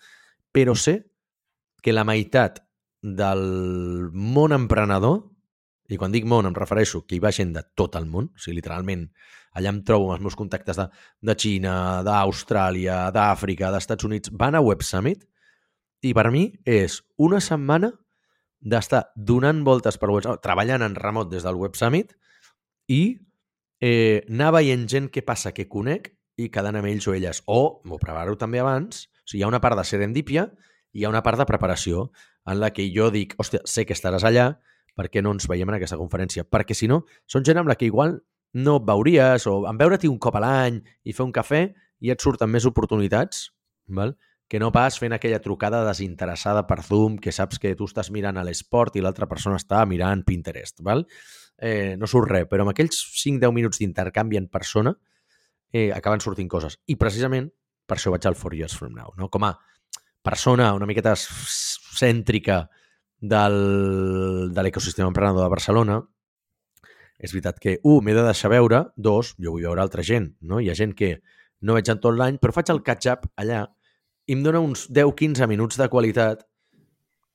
però 0.55 0.73
sé 0.79 1.01
que 1.83 1.93
la 1.93 2.07
meitat 2.07 2.63
del 3.03 3.43
món 4.13 4.55
emprenedor 4.55 5.19
i 5.87 5.97
quan 5.99 6.11
dic 6.11 6.25
món 6.27 6.47
em 6.49 6.55
refereixo 6.55 7.05
que 7.07 7.15
hi 7.15 7.23
va 7.23 7.31
gent 7.35 7.53
de 7.55 7.63
tot 7.77 7.95
el 7.99 8.07
món, 8.09 8.29
o 8.33 8.41
sigui, 8.41 8.57
literalment, 8.59 9.07
allà 9.57 9.71
em 9.73 9.81
trobo 9.87 10.11
els 10.13 10.23
meus 10.23 10.35
contactes 10.35 10.77
de, 10.79 10.87
de 11.23 11.35
Xina, 11.39 11.75
d'Austràlia, 12.05 13.07
d'Àfrica, 13.15 13.71
d'Estats 13.73 14.07
Units, 14.07 14.33
van 14.33 14.57
a 14.57 14.63
Web 14.63 14.83
Summit 14.85 15.23
i 16.05 16.13
per 16.13 16.27
mi 16.33 16.49
és 16.67 16.99
una 17.17 17.39
setmana 17.41 17.93
d'estar 18.59 19.07
donant 19.15 19.63
voltes 19.65 19.97
per 19.97 20.11
Web 20.11 20.27
Summit, 20.27 20.43
treballant 20.43 20.85
en 20.85 20.97
remot 20.99 21.31
des 21.31 21.47
del 21.47 21.57
Web 21.57 21.79
Summit 21.79 22.13
i 22.91 23.01
eh, 23.81 24.23
anar 24.27 24.53
veient 24.57 24.87
gent 24.89 25.11
que 25.13 25.23
passa, 25.25 25.53
que 25.53 25.69
conec 25.69 26.11
i 26.37 26.51
quedant 26.53 26.77
amb 26.77 26.89
ells 26.89 27.07
o 27.09 27.15
elles. 27.15 27.41
O, 27.47 27.81
m'ho 27.85 27.99
preparo 28.01 28.37
també 28.37 28.61
abans, 28.61 29.07
O 29.27 29.29
sigui, 29.29 29.41
hi 29.41 29.43
ha 29.43 29.49
una 29.51 29.59
part 29.59 29.75
de 29.75 29.83
serendípia 29.83 30.45
i 30.93 31.01
hi 31.01 31.05
ha 31.05 31.09
una 31.11 31.23
part 31.23 31.37
de 31.37 31.45
preparació 31.45 32.11
en 32.47 32.61
la 32.61 32.69
que 32.71 32.85
jo 32.95 33.09
dic, 33.11 33.33
hòstia, 33.35 33.59
sé 33.67 33.83
que 33.85 33.95
estaràs 33.97 34.23
allà, 34.23 34.53
per 34.97 35.07
què 35.13 35.21
no 35.23 35.35
ens 35.35 35.47
veiem 35.49 35.69
en 35.69 35.77
aquesta 35.77 35.99
conferència? 35.99 36.45
Perquè 36.49 36.75
si 36.75 36.89
no, 36.89 37.03
són 37.29 37.45
gent 37.45 37.61
amb 37.61 37.69
la 37.69 37.77
que 37.77 37.87
igual 37.87 38.17
no 38.57 38.77
et 38.81 38.87
veuries 38.87 39.45
o 39.49 39.59
en 39.69 39.77
veure-t'hi 39.79 40.09
un 40.09 40.17
cop 40.21 40.37
a 40.39 40.41
l'any 40.43 40.79
i 41.05 41.13
fer 41.13 41.25
un 41.27 41.35
cafè 41.35 41.67
i 42.01 42.13
et 42.13 42.23
surten 42.23 42.49
més 42.49 42.65
oportunitats, 42.69 43.51
val? 43.87 44.17
que 44.47 44.61
no 44.63 44.69
pas 44.71 44.95
fent 44.95 45.11
aquella 45.11 45.41
trucada 45.43 45.81
desinteressada 45.83 46.61
per 46.69 46.79
Zoom 46.85 47.17
que 47.19 47.33
saps 47.35 47.59
que 47.59 47.73
tu 47.75 47.83
estàs 47.89 48.09
mirant 48.15 48.37
a 48.39 48.45
l'esport 48.47 48.95
i 48.95 49.03
l'altra 49.03 49.27
persona 49.27 49.59
està 49.59 49.81
mirant 49.85 50.23
Pinterest. 50.23 50.79
Val? 50.87 51.03
Eh, 51.57 51.97
no 51.99 52.07
surt 52.07 52.31
res, 52.31 52.47
però 52.47 52.63
amb 52.63 52.71
aquells 52.71 53.01
5-10 53.19 53.51
minuts 53.51 53.81
d'intercanvi 53.81 54.39
en 54.39 54.47
persona 54.47 54.93
eh, 55.73 55.91
acaben 55.91 56.23
sortint 56.23 56.47
coses. 56.47 56.79
I 56.87 56.95
precisament 56.95 57.49
per 57.87 57.97
això 57.97 58.13
vaig 58.13 58.27
al 58.27 58.39
Four 58.39 58.55
Years 58.55 58.75
From 58.77 58.95
Now. 58.95 59.11
No? 59.19 59.27
Com 59.27 59.43
a 59.47 59.53
persona 60.23 60.73
una 60.75 60.87
miqueta 60.87 61.15
cèntrica 61.17 62.65
del, 63.21 63.57
de 64.53 64.63
l'ecosistema 64.63 65.09
emprenedor 65.11 65.43
de 65.43 65.53
Barcelona, 65.53 66.01
és 67.17 67.33
veritat 67.33 67.57
que, 67.59 67.79
un, 67.83 68.03
m'he 68.05 68.13
de 68.13 68.25
deixar 68.25 68.51
veure, 68.53 68.83
dos, 68.95 69.33
jo 69.41 69.55
vull 69.55 69.65
veure 69.65 69.81
altra 69.81 70.05
gent, 70.05 70.35
no? 70.41 70.61
Hi 70.61 70.69
ha 70.69 70.77
gent 70.77 70.93
que 70.97 71.17
no 71.65 71.73
veig 71.77 71.89
en 71.89 72.01
tot 72.01 72.13
l'any, 72.13 72.37
però 72.37 72.53
faig 72.53 72.69
el 72.73 72.83
catch-up 72.85 73.25
allà 73.41 73.65
i 74.27 74.35
em 74.35 74.43
dona 74.43 74.61
uns 74.61 74.85
10-15 74.91 75.47
minuts 75.49 75.79
de 75.79 75.87
qualitat 75.89 76.43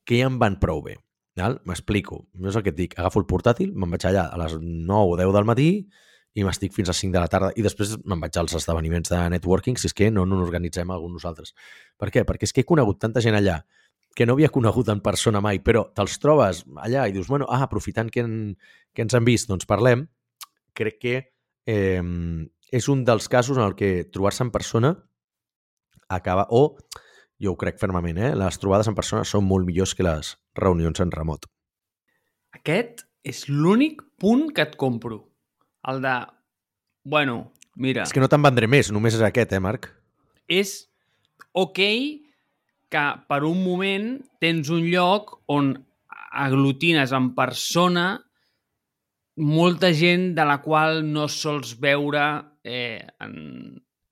que 0.05 0.19
ja 0.21 0.29
em 0.29 0.37
van 0.39 0.59
prou 0.61 0.83
bé. 0.85 0.95
M'explico. 1.65 2.27
No 2.37 2.51
és 2.51 2.55
el 2.55 2.63
que 2.63 2.69
et 2.69 2.77
dic. 2.77 2.93
Agafo 2.99 3.19
el 3.23 3.27
portàtil, 3.29 3.71
me'n 3.73 3.89
vaig 3.95 4.05
allà 4.05 4.27
a 4.29 4.37
les 4.43 4.53
9 4.61 5.15
o 5.15 5.17
10 5.17 5.33
del 5.33 5.47
matí 5.49 5.69
i 6.33 6.45
m'estic 6.45 6.73
fins 6.73 6.89
a 6.89 6.95
5 6.97 7.13
de 7.13 7.21
la 7.21 7.29
tarda 7.29 7.49
i 7.57 7.65
després 7.65 7.95
me'n 8.05 8.21
vaig 8.21 8.37
als 8.37 8.53
esdeveniments 8.57 9.09
de 9.09 9.21
networking 9.33 9.77
si 9.77 9.89
és 9.89 9.97
que 9.97 10.11
no, 10.13 10.27
no 10.29 10.37
n'organitzem 10.37 10.93
algun 10.93 11.15
nosaltres. 11.17 11.53
Per 11.97 12.11
què? 12.13 12.23
Perquè 12.29 12.45
és 12.49 12.53
que 12.53 12.61
he 12.61 12.69
conegut 12.69 13.01
tanta 13.01 13.21
gent 13.25 13.37
allà 13.37 13.63
que 14.13 14.25
no 14.25 14.35
havia 14.37 14.51
conegut 14.53 14.89
en 14.93 15.01
persona 15.01 15.41
mai, 15.41 15.59
però 15.65 15.87
te'ls 15.95 16.19
trobes 16.21 16.63
allà 16.85 17.07
i 17.09 17.15
dius, 17.15 17.29
bueno, 17.31 17.47
ah, 17.49 17.63
aprofitant 17.65 18.11
que, 18.13 18.21
en, 18.21 18.35
que 18.93 19.05
ens 19.05 19.15
han 19.17 19.25
vist, 19.25 19.49
doncs 19.49 19.65
parlem, 19.69 20.05
crec 20.77 20.99
que 21.01 21.15
eh, 21.69 22.03
és 22.73 22.89
un 22.89 23.03
dels 23.07 23.29
casos 23.29 23.57
en 23.57 23.65
el 23.65 23.75
que 23.79 24.05
trobar-se 24.13 24.45
en 24.45 24.53
persona 24.53 24.93
acaba, 26.09 26.45
o 26.49 26.77
jo 27.41 27.53
ho 27.53 27.59
crec 27.59 27.79
fermament, 27.81 28.19
eh? 28.21 28.31
les 28.37 28.59
trobades 28.61 28.87
en 28.89 28.95
persona 28.97 29.25
són 29.27 29.45
molt 29.49 29.67
millors 29.67 29.95
que 29.97 30.05
les 30.05 30.35
reunions 30.59 31.01
en 31.03 31.11
remot. 31.11 31.49
Aquest 32.53 33.05
és 33.25 33.47
l'únic 33.49 34.03
punt 34.21 34.49
que 34.53 34.65
et 34.67 34.77
compro. 34.79 35.23
El 35.89 36.01
de, 36.03 36.15
bueno, 37.03 37.53
mira... 37.75 38.05
És 38.05 38.13
que 38.15 38.21
no 38.23 38.29
te'n 38.31 38.43
vendré 38.45 38.69
més, 38.69 38.91
només 38.93 39.17
és 39.17 39.23
aquest, 39.25 39.55
eh, 39.55 39.63
Marc? 39.63 39.89
És 40.47 40.75
ok 41.57 41.79
que 42.93 43.05
per 43.29 43.41
un 43.47 43.63
moment 43.65 44.13
tens 44.43 44.69
un 44.73 44.85
lloc 44.85 45.33
on 45.51 45.73
aglutines 46.45 47.13
en 47.13 47.31
persona 47.37 48.07
molta 49.37 49.89
gent 49.97 50.33
de 50.37 50.45
la 50.45 50.59
qual 50.61 51.01
no 51.05 51.27
sols 51.29 51.73
veure 51.81 52.25
eh, 52.63 53.01
en, 53.21 53.33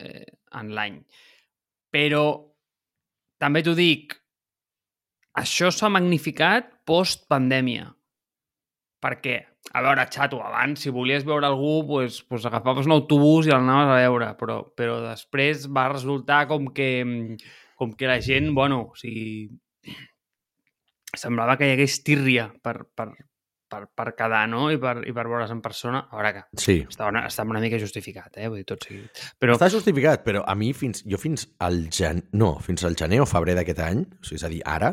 eh, 0.02 0.26
en 0.58 0.74
l'any. 0.74 0.98
Però 1.94 2.26
també 3.41 3.62
t'ho 3.65 3.76
dic, 3.78 4.15
això 5.38 5.72
s'ha 5.74 5.89
magnificat 5.94 6.72
post-pandèmia. 6.88 7.88
Perquè, 9.02 9.38
a 9.74 9.82
veure, 9.82 10.06
xato, 10.13 10.41
abans, 10.46 10.82
si 10.84 10.94
volies 10.94 11.26
veure 11.26 11.48
algú, 11.48 11.82
pues, 11.89 12.22
pues 12.30 12.46
agafaves 12.46 12.89
un 12.89 12.98
autobús 12.98 13.48
i 13.48 13.54
l'anaves 13.54 13.94
a 13.94 14.02
veure, 14.04 14.30
però, 14.38 14.60
però 14.78 15.00
després 15.06 15.65
va 15.74 15.89
resultar 15.94 16.44
com 16.50 16.70
que, 16.76 16.89
com 17.82 17.96
que 17.98 18.06
la 18.06 18.20
gent, 18.22 18.52
bueno, 18.54 18.91
o 18.91 19.00
sigui, 19.00 19.50
semblava 21.17 21.58
que 21.58 21.65
hi 21.65 21.74
hagués 21.74 21.96
tírria 22.06 22.44
per, 22.62 22.76
per, 22.94 23.08
per, 23.72 23.80
per 23.98 24.12
quedar, 24.20 24.44
no? 24.52 24.67
I 24.70 24.78
per, 24.82 25.00
i 25.10 25.13
per 25.15 25.24
veure's 25.26 25.50
en 25.50 25.63
persona. 25.65 26.04
A 26.06 26.20
veure 26.20 26.34
que 26.36 26.44
sí. 26.62 26.76
estava, 26.86 27.10
una, 27.10 27.24
estava 27.26 27.56
una 27.56 27.62
mica 27.63 27.80
justificat, 27.82 28.38
eh? 28.38 28.52
Vull 28.52 28.62
dir, 28.62 28.67
tot 28.70 28.86
seguit. 28.86 29.24
Però... 29.41 29.56
Està 29.58 29.72
justificat, 29.74 30.22
però 30.28 30.44
a 30.46 30.54
mi 30.60 30.70
fins, 30.78 31.02
jo 31.10 31.17
fins 31.22 31.48
al 31.65 31.88
gen... 31.89 32.22
no, 32.38 32.52
fins 32.62 32.86
al 32.86 33.00
gener 33.00 33.24
o 33.24 33.26
febrer 33.30 33.58
d'aquest 33.58 33.82
any, 33.88 34.06
o 34.06 34.30
sigui, 34.30 34.38
és 34.38 34.46
a 34.46 34.52
dir, 34.54 34.62
ara, 34.76 34.91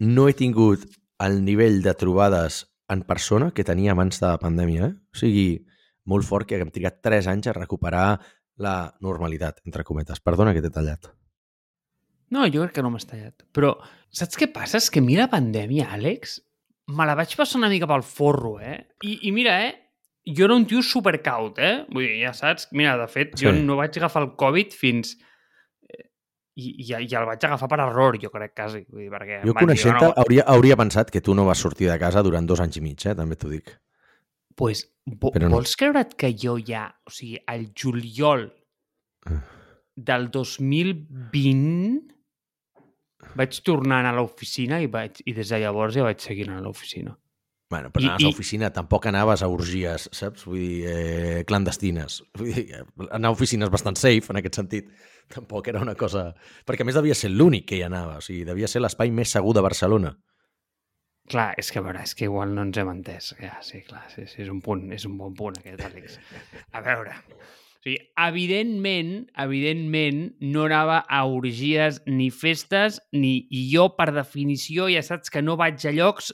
no 0.00 0.24
he 0.30 0.38
tingut 0.40 0.88
el 1.26 1.42
nivell 1.44 1.82
de 1.84 1.92
trobades 2.00 2.62
en 2.92 3.04
persona 3.04 3.50
que 3.52 3.68
tenia 3.68 3.92
abans 3.92 4.22
de 4.22 4.30
la 4.30 4.40
pandèmia. 4.40 4.88
Eh? 4.88 4.96
O 5.12 5.20
sigui, 5.20 5.46
molt 6.08 6.24
fort 6.24 6.48
que 6.48 6.56
hem 6.64 6.72
trigat 6.72 7.02
3 7.04 7.28
anys 7.34 7.52
a 7.52 7.56
recuperar 7.60 8.08
la 8.56 8.76
normalitat, 9.04 9.60
entre 9.68 9.84
cometes. 9.84 10.24
Perdona 10.24 10.56
que 10.56 10.64
t'he 10.64 10.72
tallat. 10.72 11.12
No, 12.34 12.46
jo 12.50 12.64
crec 12.64 12.74
que 12.78 12.82
no 12.82 12.90
m'has 12.90 13.06
tallat. 13.06 13.44
Però 13.54 13.76
saps 14.10 14.38
què 14.40 14.48
passa? 14.52 14.80
És 14.80 14.90
que 14.90 15.02
a 15.02 15.06
mi 15.06 15.18
la 15.18 15.28
pandèmia, 15.30 15.90
Àlex, 15.94 16.40
me 16.96 17.06
la 17.06 17.16
vaig 17.18 17.34
passar 17.38 17.60
una 17.60 17.70
mica 17.70 17.88
pel 17.90 18.04
forro, 18.06 18.56
eh? 18.60 18.78
I, 19.06 19.18
i 19.28 19.32
mira, 19.34 19.58
eh? 19.66 19.74
Jo 20.26 20.48
era 20.48 20.56
un 20.58 20.66
tio 20.66 20.82
supercaut, 20.82 21.58
eh? 21.62 21.84
Vull 21.92 22.06
dir, 22.06 22.18
ja 22.24 22.32
saps, 22.34 22.68
mira, 22.74 22.96
de 22.98 23.06
fet, 23.10 23.36
sí. 23.36 23.46
jo 23.46 23.54
no 23.54 23.78
vaig 23.78 23.98
agafar 24.00 24.24
el 24.24 24.32
Covid 24.38 24.74
fins... 24.74 25.14
Eh, 25.86 26.02
I, 26.56 26.70
i, 26.82 26.86
i 27.04 27.16
el 27.18 27.26
vaig 27.28 27.46
agafar 27.46 27.68
per 27.70 27.80
error, 27.84 28.18
jo 28.22 28.32
crec, 28.34 28.54
quasi. 28.58 28.82
Vull 28.90 29.04
dir, 29.04 29.10
perquè 29.12 29.40
jo 29.44 29.54
coneixent 29.58 29.98
no... 30.00 30.10
hauria, 30.22 30.46
hauria 30.50 30.78
pensat 30.80 31.12
que 31.14 31.22
tu 31.22 31.34
no 31.36 31.46
vas 31.46 31.62
sortir 31.62 31.90
de 31.90 31.98
casa 32.02 32.24
durant 32.26 32.46
dos 32.48 32.62
anys 32.64 32.80
i 32.80 32.82
mig, 32.82 33.06
eh? 33.06 33.14
També 33.18 33.38
t'ho 33.38 33.52
dic. 33.52 33.74
Pues, 34.56 34.86
vo 35.04 35.30
Però 35.34 35.50
no. 35.50 35.58
vols 35.58 35.76
creure't 35.78 36.16
que 36.18 36.32
jo 36.32 36.56
ja, 36.58 36.88
o 37.06 37.12
sigui, 37.12 37.36
al 37.46 37.68
juliol 37.76 38.48
ah. 39.28 39.42
del 39.94 40.30
2020 40.32 42.15
vaig 43.36 43.60
tornar 43.66 44.02
a 44.06 44.14
l'oficina 44.16 44.80
i, 44.82 44.90
vaig, 44.90 45.22
i 45.24 45.34
des 45.36 45.52
de 45.52 45.62
llavors 45.62 45.96
ja 45.96 46.06
vaig 46.06 46.20
seguir 46.22 46.48
a 46.50 46.60
l'oficina. 46.62 47.14
Bueno, 47.68 47.90
però 47.90 48.04
anaves 48.04 48.22
I, 48.22 48.26
a 48.28 48.30
l'oficina, 48.30 48.68
tampoc 48.70 49.08
anaves 49.10 49.42
a 49.42 49.48
orgies, 49.50 50.06
saps? 50.14 50.44
Vull 50.46 50.60
dir, 50.60 50.76
eh, 50.86 51.40
clandestines. 51.48 52.20
Vull 52.38 52.52
dir, 52.54 52.84
anar 53.08 53.32
a 53.32 53.34
oficines 53.34 53.72
bastant 53.74 53.98
safe, 53.98 54.30
en 54.30 54.38
aquest 54.38 54.60
sentit. 54.62 54.92
Tampoc 55.34 55.66
era 55.66 55.80
una 55.82 55.96
cosa... 55.98 56.28
Perquè 56.62 56.84
a 56.84 56.86
més 56.86 56.94
devia 56.94 57.16
ser 57.18 57.32
l'únic 57.32 57.66
que 57.72 57.80
hi 57.80 57.82
anava, 57.82 58.20
o 58.20 58.22
sigui, 58.22 58.44
devia 58.46 58.70
ser 58.70 58.84
l'espai 58.84 59.10
més 59.10 59.34
segur 59.34 59.56
de 59.56 59.64
Barcelona. 59.66 60.14
Clar, 61.26 61.48
és 61.58 61.72
que, 61.74 61.80
a 61.80 61.82
veure, 61.82 62.04
és 62.06 62.14
que 62.14 62.28
igual 62.28 62.54
no 62.54 62.62
ens 62.68 62.78
hem 62.78 62.92
entès. 62.92 63.32
Ja, 63.42 63.56
sí, 63.66 63.80
clar, 63.88 64.04
sí, 64.12 64.28
sí, 64.30 64.44
és 64.44 64.52
un 64.52 64.60
punt, 64.62 64.84
és 64.94 65.08
un 65.08 65.16
bon 65.18 65.34
punt 65.34 65.58
aquest, 65.58 65.82
Àlex. 65.88 66.20
A 66.70 66.84
veure, 66.86 67.16
sigui, 67.86 68.00
evidentment, 68.18 69.28
evidentment, 69.38 70.24
no 70.42 70.66
anava 70.66 71.02
a 71.08 71.22
orgies 71.30 72.02
ni 72.10 72.28
festes, 72.34 73.00
ni, 73.14 73.46
i 73.50 73.68
jo, 73.72 73.88
per 73.96 74.10
definició, 74.16 74.90
ja 74.92 75.04
saps 75.06 75.32
que 75.32 75.44
no 75.44 75.56
vaig 75.60 75.86
a 75.86 75.94
llocs 75.94 76.32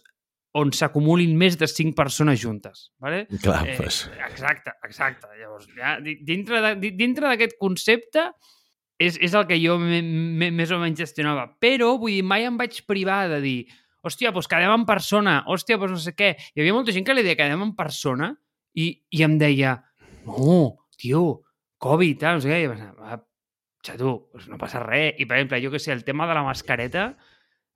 on 0.58 0.72
s'acumulin 0.76 1.32
més 1.38 1.56
de 1.60 1.68
cinc 1.70 1.94
persones 1.96 2.40
juntes. 2.42 2.90
Vale? 3.00 3.24
Clar, 3.44 3.62
eh, 3.68 3.76
pues. 3.78 4.06
Exacte, 4.28 4.74
exacte. 4.84 5.30
Llavors, 5.38 5.68
ja, 5.76 5.96
dintre 6.02 7.30
d'aquest 7.30 7.56
concepte 7.60 8.26
és, 9.00 9.16
és 9.16 9.32
el 9.32 9.46
que 9.48 9.58
jo 9.60 9.78
me, 9.80 10.02
me, 10.02 10.50
més 10.54 10.72
o 10.72 10.80
menys 10.80 11.00
gestionava. 11.00 11.46
Però, 11.62 11.94
vull 12.00 12.18
dir, 12.18 12.26
mai 12.26 12.44
em 12.48 12.58
vaig 12.60 12.82
privar 12.88 13.24
de 13.32 13.40
dir 13.44 13.56
hòstia, 14.02 14.32
doncs 14.34 14.50
quedem 14.50 14.72
en 14.74 14.84
persona, 14.86 15.40
hòstia, 15.50 15.78
doncs 15.80 15.96
no 15.96 16.02
sé 16.02 16.14
què. 16.18 16.34
Hi 16.52 16.62
havia 16.62 16.76
molta 16.76 16.94
gent 16.94 17.06
que 17.06 17.16
li 17.16 17.24
deia 17.24 17.38
quedem 17.38 17.64
en 17.64 17.74
persona 17.78 18.32
i, 18.74 18.92
i 19.14 19.24
em 19.24 19.38
deia 19.40 19.76
no, 20.26 20.76
tio, 20.98 21.41
Covid, 21.82 22.18
tal, 22.20 22.38
no 22.38 22.44
sé 22.44 22.52
què, 22.52 22.62
i 22.62 22.70
pensava, 22.70 23.10
va, 23.10 23.20
xato, 23.82 24.14
pues 24.32 24.48
no 24.48 24.58
passa 24.60 24.82
res. 24.84 25.16
I, 25.18 25.26
per 25.26 25.40
exemple, 25.40 25.60
jo 25.64 25.72
que 25.74 25.82
sé, 25.82 25.92
el 25.92 26.04
tema 26.06 26.28
de 26.30 26.36
la 26.38 26.44
mascareta, 26.46 27.10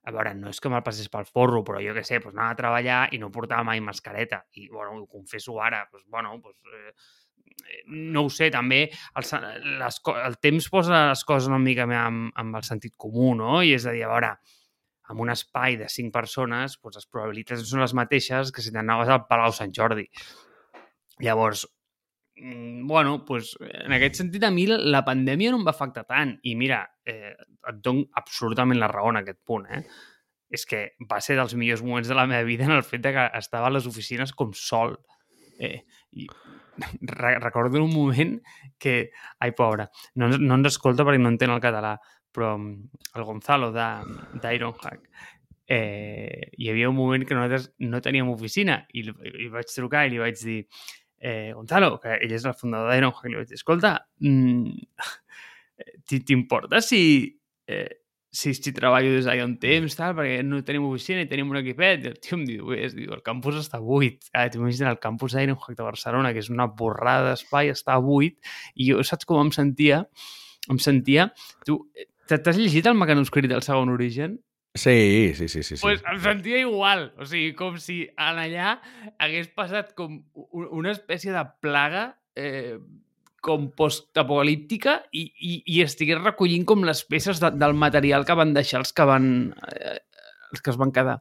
a 0.07 0.11
veure, 0.15 0.31
no 0.39 0.51
és 0.53 0.61
que 0.63 0.71
me'l 0.71 0.85
passés 0.85 1.09
pel 1.11 1.27
forro, 1.27 1.65
però 1.67 1.81
jo 1.83 1.93
que 1.97 2.05
sé, 2.07 2.21
pues 2.23 2.35
anava 2.35 2.55
a 2.55 2.59
treballar 2.61 2.99
i 3.11 3.19
no 3.19 3.31
portava 3.33 3.65
mai 3.67 3.81
mascareta. 3.83 4.45
I, 4.55 4.69
bueno, 4.71 4.95
ho 5.01 5.07
confesso 5.11 5.59
ara, 5.59 5.83
pues, 5.91 6.05
bueno, 6.07 6.37
pues, 6.41 6.55
eh, 6.71 6.93
no 7.87 8.23
ho 8.23 8.29
sé, 8.31 8.47
també 8.53 8.85
el, 8.87 9.27
les, 9.81 9.99
el 10.23 10.37
temps 10.43 10.69
posa 10.71 11.07
les 11.09 11.23
coses 11.27 11.49
una 11.51 11.59
mica 11.59 11.83
amb, 11.83 12.31
amb 12.31 12.59
el 12.59 12.63
sentit 12.63 12.95
comú, 12.95 13.33
no? 13.35 13.59
I 13.59 13.73
és 13.75 13.87
a 13.87 13.95
dir, 13.95 14.05
a 14.07 14.13
veure, 14.13 14.31
en 15.11 15.23
un 15.23 15.31
espai 15.31 15.75
de 15.79 15.87
cinc 15.91 16.13
persones, 16.15 16.77
doncs 16.79 17.01
les 17.01 17.09
probabilitats 17.11 17.67
són 17.67 17.83
les 17.83 17.95
mateixes 17.97 18.53
que 18.55 18.63
si 18.63 18.71
t'anaves 18.75 19.11
al 19.11 19.25
Palau 19.27 19.55
Sant 19.55 19.75
Jordi. 19.75 20.07
Llavors, 21.23 21.65
bueno, 22.83 23.25
pues, 23.25 23.55
en 23.59 23.93
aquest 23.93 24.19
sentit 24.21 24.43
a 24.45 24.51
mi 24.53 24.67
la 24.67 25.03
pandèmia 25.05 25.51
no 25.51 25.61
em 25.61 25.65
va 25.65 25.73
afectar 25.73 26.05
tant. 26.05 26.35
I 26.43 26.55
mira, 26.55 26.83
eh, 27.05 27.33
et 27.33 27.81
dono 27.83 28.05
absolutament 28.19 28.79
la 28.79 28.89
raó 28.91 29.09
en 29.11 29.21
aquest 29.21 29.39
punt, 29.45 29.65
eh? 29.73 29.83
És 30.53 30.65
que 30.65 30.83
va 31.09 31.19
ser 31.19 31.35
dels 31.35 31.55
millors 31.59 31.83
moments 31.83 32.07
de 32.07 32.15
la 32.15 32.27
meva 32.27 32.45
vida 32.47 32.65
en 32.65 32.71
el 32.71 32.85
fet 32.87 33.01
de 33.03 33.11
que 33.15 33.25
estava 33.39 33.67
a 33.67 33.73
les 33.73 33.87
oficines 33.89 34.31
com 34.33 34.53
sol. 34.55 34.95
Eh, 35.59 35.81
i 36.13 36.27
re 37.01 37.39
recordo 37.39 37.83
un 37.83 37.93
moment 37.93 38.37
que... 38.77 39.09
Ai, 39.39 39.51
pobra, 39.57 39.89
no, 40.15 40.29
no 40.29 40.59
ens 40.59 40.75
escolta 40.75 41.03
perquè 41.03 41.19
no 41.19 41.33
entén 41.33 41.51
el 41.51 41.63
català, 41.63 41.95
però 42.31 42.53
mm, 42.57 43.01
el 43.17 43.25
Gonzalo 43.25 43.71
d'Ironhack 43.73 45.09
eh, 45.67 46.51
hi 46.55 46.69
havia 46.69 46.89
un 46.89 46.95
moment 46.95 47.25
que 47.27 47.35
nosaltres 47.35 47.71
no 47.83 47.99
teníem 48.01 48.29
oficina 48.31 48.79
i, 48.93 49.03
i 49.03 49.49
vaig 49.51 49.73
trucar 49.73 50.05
i 50.07 50.13
li 50.13 50.21
vaig 50.21 50.37
dir 50.39 50.61
eh, 51.19 51.51
Gonzalo, 51.55 51.97
que 52.01 52.17
ell 52.17 52.33
és 52.37 52.45
el 52.45 52.55
fundador 52.57 52.91
d'Ironhack, 52.93 53.29
li 53.29 53.39
vaig 53.39 53.49
dir, 53.49 53.59
escolta, 53.59 53.93
mm, 54.21 54.75
t'importa 56.27 56.81
si, 56.81 57.01
eh, 57.67 58.01
si, 58.29 58.53
si 58.53 58.73
treballo 58.75 59.13
des 59.15 59.25
d'ahir 59.25 59.45
un 59.45 59.55
temps, 59.61 59.95
tal, 59.97 60.13
perquè 60.17 60.41
no 60.45 60.59
tenim 60.65 60.85
oficina 60.89 61.23
i 61.23 61.29
tenim 61.29 61.49
un 61.53 61.59
equipet. 61.61 62.03
I 62.05 62.11
el 62.11 62.17
tio 62.21 62.37
em 62.37 62.43
diu, 62.47 62.73
és, 62.75 62.93
diu, 62.97 63.13
el 63.15 63.23
campus 63.25 63.57
està 63.63 63.79
buit. 63.83 64.29
Ah, 64.33 64.47
T'imagines 64.51 64.91
el 64.91 64.99
campus 65.03 65.37
d'Ironhack 65.37 65.77
de 65.77 65.87
Barcelona, 65.87 66.33
que 66.35 66.43
és 66.43 66.51
una 66.53 66.67
borrada 66.69 67.31
d'espai, 67.31 67.71
està 67.73 67.97
buit. 68.03 68.37
I 68.75 68.91
jo, 68.91 69.05
saps 69.07 69.27
com 69.29 69.41
em 69.41 69.53
sentia? 69.55 70.03
Em 70.69 70.81
sentia... 70.83 71.31
Tu, 71.65 71.79
t'has 72.27 72.59
llegit 72.59 72.85
el 72.89 72.97
mecanoscrit 72.99 73.47
del 73.49 73.63
segon 73.65 73.93
origen? 73.93 74.37
Sí, 74.77 75.33
sí, 75.35 75.47
sí, 75.47 75.63
sí. 75.63 75.75
sí. 75.75 75.81
Pues 75.81 76.03
em 76.05 76.21
sentia 76.23 76.61
igual. 76.61 77.11
O 77.17 77.25
sigui, 77.25 77.51
com 77.57 77.77
si 77.81 78.03
en 78.13 78.39
allà 78.43 78.77
hagués 79.19 79.49
passat 79.55 79.93
com 79.97 80.21
una 80.53 80.93
espècie 80.93 81.33
de 81.33 81.43
plaga 81.63 82.09
eh, 82.37 82.77
com 83.43 83.69
postapocalíptica 83.77 84.99
i, 85.15 85.27
i, 85.39 85.53
i 85.77 85.81
estigués 85.85 86.21
recollint 86.23 86.65
com 86.67 86.85
les 86.87 87.03
peces 87.07 87.41
de, 87.43 87.51
del 87.55 87.75
material 87.77 88.25
que 88.27 88.35
van 88.37 88.53
deixar 88.55 88.81
els 88.83 88.93
que 88.93 89.07
van 89.07 89.27
eh, 89.71 89.97
els 90.51 90.63
que 90.63 90.73
es 90.73 90.79
van 90.79 90.93
quedar. 90.95 91.19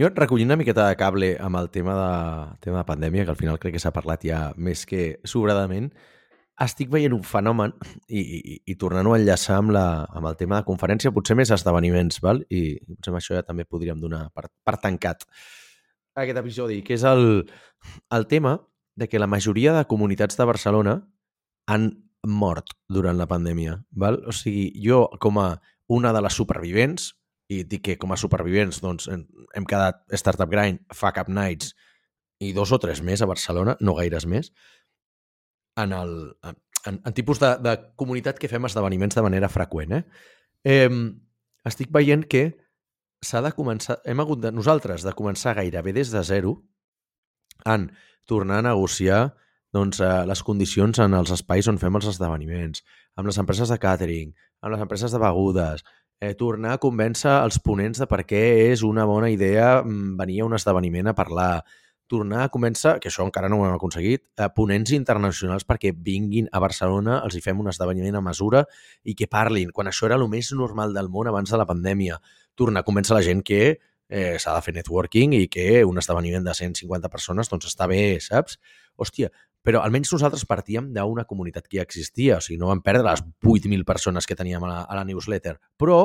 Jo 0.00 0.08
recollint 0.10 0.50
una 0.50 0.58
miqueta 0.58 0.88
de 0.88 0.96
cable 0.98 1.34
amb 1.38 1.60
el 1.60 1.68
tema 1.70 1.94
de, 1.94 2.14
tema 2.64 2.80
de 2.80 2.88
pandèmia, 2.88 3.26
que 3.26 3.34
al 3.34 3.38
final 3.38 3.60
crec 3.62 3.76
que 3.76 3.82
s'ha 3.82 3.94
parlat 3.94 4.24
ja 4.26 4.40
més 4.56 4.82
que 4.88 5.20
sobradament, 5.28 5.92
estic 6.60 6.90
veient 6.92 7.14
un 7.16 7.22
fenomen 7.24 7.72
i, 8.08 8.20
i, 8.20 8.58
i 8.68 8.76
tornant-ho 8.80 9.14
a 9.14 9.18
enllaçar 9.20 9.56
amb, 9.60 9.72
la, 9.76 9.86
amb 10.12 10.28
el 10.28 10.36
tema 10.36 10.60
de 10.60 10.68
conferència, 10.68 11.12
potser 11.14 11.36
més 11.38 11.52
esdeveniments, 11.54 12.20
val? 12.24 12.42
i 12.50 12.76
potser 12.84 13.14
amb 13.14 13.20
això 13.20 13.38
ja 13.38 13.46
també 13.46 13.64
podríem 13.64 14.00
donar 14.02 14.26
per, 14.34 14.50
per 14.64 14.76
tancat 14.82 15.24
aquest 16.20 16.40
episodi, 16.40 16.80
que 16.82 16.94
és 16.96 17.04
el, 17.06 17.46
el 18.12 18.26
tema 18.26 18.58
de 18.96 19.08
que 19.08 19.20
la 19.20 19.30
majoria 19.30 19.72
de 19.76 19.86
comunitats 19.88 20.36
de 20.36 20.46
Barcelona 20.48 20.96
han 21.70 21.90
mort 22.26 22.74
durant 22.88 23.16
la 23.16 23.28
pandèmia. 23.30 23.78
Val? 23.90 24.20
O 24.28 24.34
sigui, 24.36 24.70
jo 24.84 25.06
com 25.22 25.38
a 25.40 25.54
una 25.88 26.12
de 26.12 26.22
les 26.22 26.36
supervivents, 26.36 27.14
i 27.50 27.64
dic 27.66 27.82
que 27.88 27.96
com 27.98 28.12
a 28.12 28.18
supervivents 28.20 28.78
doncs, 28.82 29.08
hem 29.10 29.64
quedat 29.66 30.04
Startup 30.14 30.50
Grind, 30.50 30.84
Fuck 30.94 31.18
Up 31.22 31.30
Nights 31.32 31.72
i 32.40 32.52
dos 32.56 32.70
o 32.72 32.78
tres 32.78 33.00
més 33.02 33.22
a 33.22 33.28
Barcelona, 33.28 33.76
no 33.80 33.96
gaires 33.98 34.26
més, 34.26 34.52
en, 35.82 35.92
el, 35.96 36.14
en, 36.86 37.00
en 37.04 37.16
tipus 37.16 37.40
de, 37.42 37.54
de 37.62 37.76
comunitat 38.00 38.38
que 38.40 38.50
fem 38.50 38.68
esdeveniments 38.68 39.16
de 39.16 39.24
manera 39.26 39.50
freqüent. 39.52 39.98
Eh? 39.98 40.02
Eh, 40.64 40.90
estic 41.68 41.92
veient 41.94 42.26
que 42.30 42.44
s'ha 43.24 43.42
de 43.44 43.52
començar, 43.56 43.98
hem 44.08 44.22
hagut 44.22 44.40
de, 44.40 44.52
nosaltres 44.52 45.04
de 45.04 45.14
començar 45.16 45.56
gairebé 45.58 45.92
des 45.96 46.12
de 46.12 46.22
zero 46.24 46.56
en 47.68 47.90
tornar 48.28 48.60
a 48.60 48.68
negociar 48.70 49.22
doncs, 49.72 50.00
eh, 50.00 50.24
les 50.26 50.42
condicions 50.42 50.98
en 50.98 51.14
els 51.14 51.30
espais 51.30 51.68
on 51.70 51.78
fem 51.78 51.94
els 51.94 52.08
esdeveniments, 52.10 52.82
amb 53.16 53.30
les 53.30 53.38
empreses 53.38 53.70
de 53.70 53.78
catering, 53.78 54.32
amb 54.60 54.74
les 54.74 54.82
empreses 54.82 55.12
de 55.12 55.20
begudes, 55.22 55.84
eh, 56.20 56.34
tornar 56.34 56.74
a 56.74 56.80
convèncer 56.82 57.32
els 57.44 57.60
ponents 57.64 58.00
de 58.00 58.08
per 58.10 58.24
què 58.28 58.42
és 58.70 58.82
una 58.82 59.06
bona 59.08 59.30
idea 59.30 59.80
mm, 59.82 60.16
venir 60.18 60.40
a 60.40 60.48
un 60.48 60.56
esdeveniment 60.58 61.12
a 61.12 61.14
parlar, 61.14 61.64
tornar 62.10 62.42
a 62.42 62.50
convèncer, 62.50 62.96
que 62.98 63.06
això 63.08 63.22
encara 63.22 63.48
no 63.48 63.60
ho 63.60 63.66
hem 63.68 63.76
aconseguit, 63.76 64.24
a 64.42 64.48
ponents 64.50 64.90
internacionals 64.96 65.62
perquè 65.68 65.92
vinguin 65.94 66.48
a 66.50 66.58
Barcelona, 66.62 67.20
els 67.22 67.36
hi 67.38 67.42
fem 67.44 67.60
un 67.62 67.70
esdeveniment 67.70 68.18
a 68.18 68.24
mesura 68.24 68.64
i 69.06 69.14
que 69.14 69.28
parlin, 69.30 69.70
quan 69.70 69.86
això 69.86 70.08
era 70.08 70.18
el 70.18 70.26
més 70.32 70.50
normal 70.58 70.96
del 70.96 71.08
món 71.08 71.30
abans 71.30 71.52
de 71.52 71.60
la 71.60 71.68
pandèmia. 71.68 72.18
Tornar 72.58 72.82
a 72.82 72.88
convèncer 72.88 73.14
la 73.14 73.22
gent 73.22 73.44
que 73.46 73.60
eh, 73.70 74.38
s'ha 74.42 74.56
de 74.56 74.64
fer 74.66 74.74
networking 74.74 75.36
i 75.38 75.46
que 75.52 75.84
un 75.86 76.02
esdeveniment 76.02 76.48
de 76.48 76.54
150 76.58 77.12
persones 77.12 77.52
doncs 77.52 77.68
està 77.70 77.86
bé, 77.90 78.18
saps? 78.24 78.58
Hòstia, 78.98 79.30
però 79.62 79.84
almenys 79.84 80.10
nosaltres 80.10 80.42
partíem 80.50 80.88
d'una 80.96 81.26
comunitat 81.30 81.68
que 81.68 81.78
ja 81.78 81.84
existia, 81.86 82.40
o 82.40 82.44
sigui, 82.44 82.58
no 82.58 82.72
vam 82.72 82.82
perdre 82.82 83.06
les 83.06 83.22
8.000 83.22 83.86
persones 83.86 84.26
que 84.26 84.34
teníem 84.34 84.64
a 84.66 84.72
la, 84.72 84.80
a 84.82 84.98
la 84.98 85.06
newsletter, 85.06 85.60
però, 85.78 86.00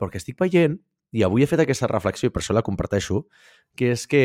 perquè 0.00 0.18
estic 0.18 0.40
veient, 0.42 0.80
i 1.14 1.22
avui 1.22 1.44
he 1.44 1.46
fet 1.46 1.62
aquesta 1.62 1.86
reflexió 1.86 2.26
i 2.26 2.34
per 2.34 2.42
això 2.42 2.56
la 2.56 2.64
comparteixo, 2.66 3.28
que 3.78 3.92
és 3.94 4.08
que 4.10 4.24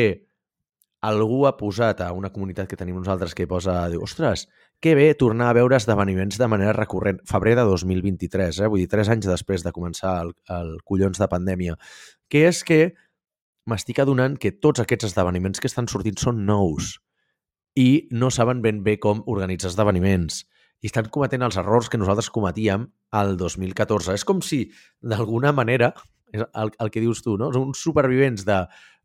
algú 1.00 1.46
ha 1.48 1.56
posat 1.56 2.02
a 2.04 2.10
una 2.12 2.30
comunitat 2.32 2.68
que 2.68 2.76
tenim 2.76 2.98
nosaltres 3.00 3.34
que 3.34 3.48
posa, 3.48 3.88
diu, 3.88 4.02
ostres, 4.04 4.46
que 4.80 4.94
bé 4.96 5.12
tornar 5.16 5.48
a 5.50 5.56
veure 5.56 5.78
esdeveniments 5.78 6.38
de 6.38 6.48
manera 6.48 6.74
recurrent. 6.76 7.20
Febrer 7.28 7.56
de 7.56 7.64
2023, 7.68 8.60
eh? 8.60 8.68
vull 8.68 8.82
dir, 8.82 8.90
tres 8.92 9.08
anys 9.12 9.28
després 9.30 9.64
de 9.64 9.72
començar 9.72 10.18
el, 10.26 10.34
el 10.52 10.74
collons 10.84 11.20
de 11.20 11.28
pandèmia, 11.28 11.78
que 12.28 12.44
és 12.48 12.62
que 12.64 12.82
m'estic 13.70 14.00
adonant 14.02 14.36
que 14.40 14.52
tots 14.52 14.82
aquests 14.82 15.10
esdeveniments 15.10 15.60
que 15.60 15.68
estan 15.70 15.88
sortint 15.88 16.20
són 16.20 16.44
nous 16.48 16.98
i 17.78 18.08
no 18.12 18.30
saben 18.34 18.60
ben 18.64 18.82
bé 18.84 18.98
com 19.00 19.22
organitzar 19.30 19.70
esdeveniments 19.70 20.44
i 20.80 20.88
estan 20.88 21.10
cometent 21.12 21.44
els 21.44 21.58
errors 21.60 21.90
que 21.92 22.00
nosaltres 22.00 22.30
cometíem 22.32 22.88
al 23.12 23.36
2014. 23.36 24.16
És 24.16 24.24
com 24.24 24.40
si, 24.44 24.64
d'alguna 25.00 25.52
manera, 25.52 25.92
el, 26.32 26.72
el 26.78 26.90
que 26.90 27.02
dius 27.04 27.22
tu, 27.24 27.36
no? 27.36 27.50
Són 27.52 27.70
uns 27.70 27.82
supervivents 27.84 28.46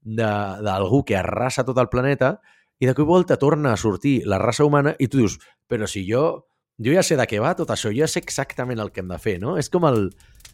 d'algú 0.06 1.02
que 1.04 1.18
arrasa 1.18 1.66
tot 1.66 1.80
el 1.82 1.90
planeta 1.90 2.38
i 2.80 2.88
de 2.88 2.94
cop 2.94 3.10
volta 3.10 3.40
torna 3.42 3.74
a 3.74 3.80
sortir 3.82 4.22
la 4.30 4.38
raça 4.38 4.66
humana 4.68 4.94
i 5.00 5.08
tu 5.10 5.18
dius, 5.18 5.40
però 5.68 5.88
si 5.90 6.06
jo, 6.08 6.46
jo 6.78 6.94
ja 6.94 7.04
sé 7.04 7.18
de 7.18 7.26
què 7.26 7.42
va 7.42 7.56
tot 7.58 7.72
això, 7.74 7.90
jo 7.90 8.04
ja 8.04 8.12
sé 8.12 8.22
exactament 8.22 8.80
el 8.80 8.92
que 8.94 9.02
hem 9.02 9.10
de 9.10 9.20
fer, 9.20 9.40
no? 9.42 9.58
És 9.58 9.72
com 9.74 9.88
el... 9.90 10.10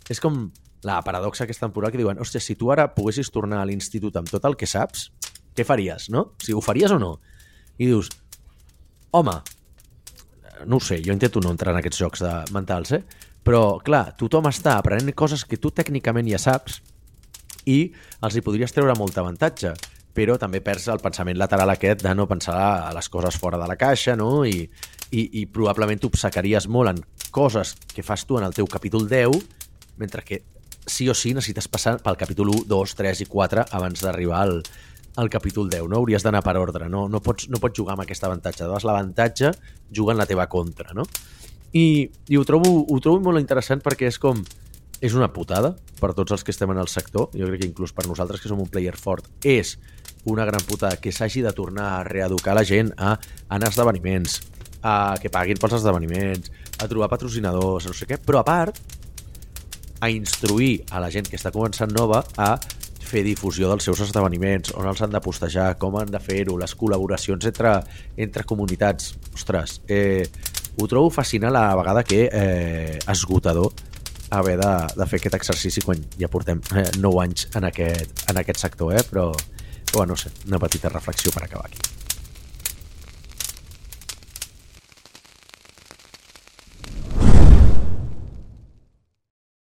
És 0.09 0.19
com 0.23 0.47
la 0.81 0.97
paradoxa 1.05 1.45
aquesta 1.45 1.67
temporada 1.67 1.93
que 1.93 1.99
diuen, 1.99 2.17
hòstia, 2.17 2.41
si 2.41 2.55
tu 2.57 2.71
ara 2.73 2.87
poguessis 2.95 3.29
tornar 3.29 3.59
a 3.61 3.67
l'institut 3.69 4.15
amb 4.17 4.31
tot 4.31 4.47
el 4.49 4.55
que 4.57 4.65
saps, 4.65 5.11
què 5.53 5.65
faries, 5.67 6.07
no? 6.09 6.31
Si 6.41 6.55
ho 6.57 6.63
faries 6.63 6.95
o 6.95 6.97
no? 6.97 7.19
i 7.81 7.87
dius, 7.89 8.09
home, 9.17 9.33
no 10.67 10.77
ho 10.77 10.83
sé, 10.83 10.99
jo 11.01 11.13
intento 11.13 11.41
no 11.41 11.53
entrar 11.53 11.73
en 11.73 11.79
aquests 11.79 12.01
jocs 12.03 12.21
de 12.21 12.31
mentals, 12.53 12.93
eh? 12.93 13.01
però 13.41 13.79
clar, 13.81 14.11
tothom 14.19 14.49
està 14.51 14.75
aprenent 14.77 15.09
coses 15.17 15.45
que 15.49 15.57
tu 15.57 15.71
tècnicament 15.73 16.29
ja 16.29 16.37
saps 16.41 16.81
i 17.65 17.79
els 18.21 18.35
hi 18.35 18.43
podries 18.45 18.73
treure 18.73 18.95
molt 18.97 19.17
avantatge, 19.17 19.73
però 20.13 20.37
també 20.39 20.61
perds 20.63 20.89
el 20.91 21.01
pensament 21.03 21.39
lateral 21.39 21.71
aquest 21.71 22.03
de 22.03 22.13
no 22.15 22.27
pensar 22.27 22.57
a 22.87 22.91
les 22.95 23.07
coses 23.09 23.37
fora 23.39 23.59
de 23.61 23.67
la 23.69 23.77
caixa, 23.79 24.15
no? 24.19 24.43
I, 24.45 24.65
i, 25.11 25.21
i 25.41 25.45
probablement 25.45 26.01
t'obsecaries 26.01 26.67
molt 26.67 26.91
en 26.91 27.03
coses 27.31 27.75
que 27.93 28.03
fas 28.03 28.25
tu 28.27 28.39
en 28.39 28.47
el 28.47 28.55
teu 28.55 28.67
capítol 28.67 29.07
10, 29.07 29.39
mentre 30.01 30.23
que 30.27 30.43
sí 30.85 31.07
o 31.09 31.15
sí 31.15 31.33
necessites 31.33 31.69
passar 31.71 31.97
pel 32.03 32.17
capítol 32.17 32.51
1, 32.51 32.65
2, 32.67 32.95
3 32.97 33.23
i 33.23 33.27
4 33.29 33.67
abans 33.77 34.01
d'arribar 34.03 34.41
al, 34.43 34.61
al 35.15 35.29
capítol 35.29 35.69
10, 35.69 35.87
no? 35.89 36.01
Hauries 36.01 36.23
d'anar 36.23 36.43
per 36.43 36.57
ordre, 36.59 36.89
no? 36.89 37.07
No 37.09 37.21
pots, 37.23 37.47
no 37.51 37.61
pots 37.61 37.77
jugar 37.77 37.95
amb 37.95 38.05
aquest 38.05 38.23
avantatge. 38.27 38.65
Dades 38.65 38.87
l'avantatge, 38.87 39.53
juga 39.91 40.15
en 40.15 40.21
la 40.21 40.27
teva 40.27 40.47
contra, 40.51 40.95
no? 40.97 41.05
I, 41.71 42.09
i 42.27 42.37
ho, 42.37 42.43
trobo, 42.47 42.81
ho 42.83 42.99
trobo 42.99 43.21
molt 43.29 43.39
interessant 43.39 43.83
perquè 43.83 44.09
és 44.11 44.19
com... 44.19 44.43
És 45.01 45.15
una 45.17 45.31
putada 45.33 45.73
per 45.99 46.13
tots 46.17 46.33
els 46.35 46.45
que 46.45 46.53
estem 46.53 46.71
en 46.73 46.79
el 46.81 46.89
sector. 46.91 47.29
Jo 47.33 47.49
crec 47.49 47.63
que 47.63 47.69
inclús 47.69 47.93
per 47.93 48.05
nosaltres, 48.07 48.41
que 48.41 48.49
som 48.49 48.61
un 48.61 48.69
player 48.69 48.95
fort, 48.97 49.27
és 49.43 49.75
una 50.29 50.45
gran 50.45 50.61
putada 50.67 50.99
que 51.01 51.13
s'hagi 51.13 51.41
de 51.41 51.53
tornar 51.57 51.87
a 51.95 52.03
reeducar 52.05 52.53
la 52.55 52.65
gent 52.65 52.91
a 52.97 53.15
anar 53.49 53.71
a 53.71 53.73
esdeveniments, 53.73 54.39
a 54.81 55.17
que 55.21 55.33
paguin 55.33 55.57
pels 55.61 55.79
esdeveniments, 55.79 56.51
a 56.77 56.87
trobar 56.89 57.09
patrocinadors, 57.09 57.89
no 57.89 57.97
sé 57.97 58.07
què, 58.09 58.21
però 58.21 58.41
a 58.41 58.45
part 58.45 58.77
a 60.01 60.09
instruir 60.09 60.83
a 60.89 61.01
la 61.01 61.11
gent 61.13 61.27
que 61.29 61.37
està 61.37 61.51
començant 61.53 61.91
nova 61.93 62.23
a 62.37 62.55
fer 63.11 63.25
difusió 63.25 63.67
dels 63.69 63.85
seus 63.85 64.01
esdeveniments, 64.05 64.71
on 64.77 64.87
els 64.87 65.01
han 65.03 65.11
de 65.13 65.21
postejar, 65.21 65.75
com 65.81 65.97
han 65.99 66.09
de 66.13 66.21
fer-ho, 66.23 66.55
les 66.57 66.73
col·laboracions 66.77 67.45
entre, 67.49 67.75
entre 68.17 68.45
comunitats. 68.47 69.15
Ostres, 69.35 69.81
eh, 69.89 70.25
ho 70.77 70.87
trobo 70.87 71.11
fascinant 71.11 71.51
a 71.51 71.59
la 71.67 71.75
vegada 71.75 72.05
que 72.07 72.27
eh, 72.31 72.99
esgotador 73.11 73.73
haver 74.31 74.57
de, 74.59 74.73
de 74.97 75.07
fer 75.07 75.19
aquest 75.19 75.37
exercici 75.37 75.83
quan 75.85 76.03
ja 76.19 76.29
portem 76.31 76.61
eh, 76.75 76.87
9 76.97 77.23
anys 77.25 77.49
en 77.59 77.67
aquest, 77.67 78.23
en 78.31 78.39
aquest 78.41 78.63
sector, 78.63 78.95
eh? 78.95 79.03
però, 79.07 79.29
però 79.91 80.07
no 80.07 80.19
sé, 80.19 80.31
una 80.47 80.61
petita 80.61 80.91
reflexió 80.93 81.33
per 81.35 81.45
acabar 81.47 81.67
aquí. 81.67 82.00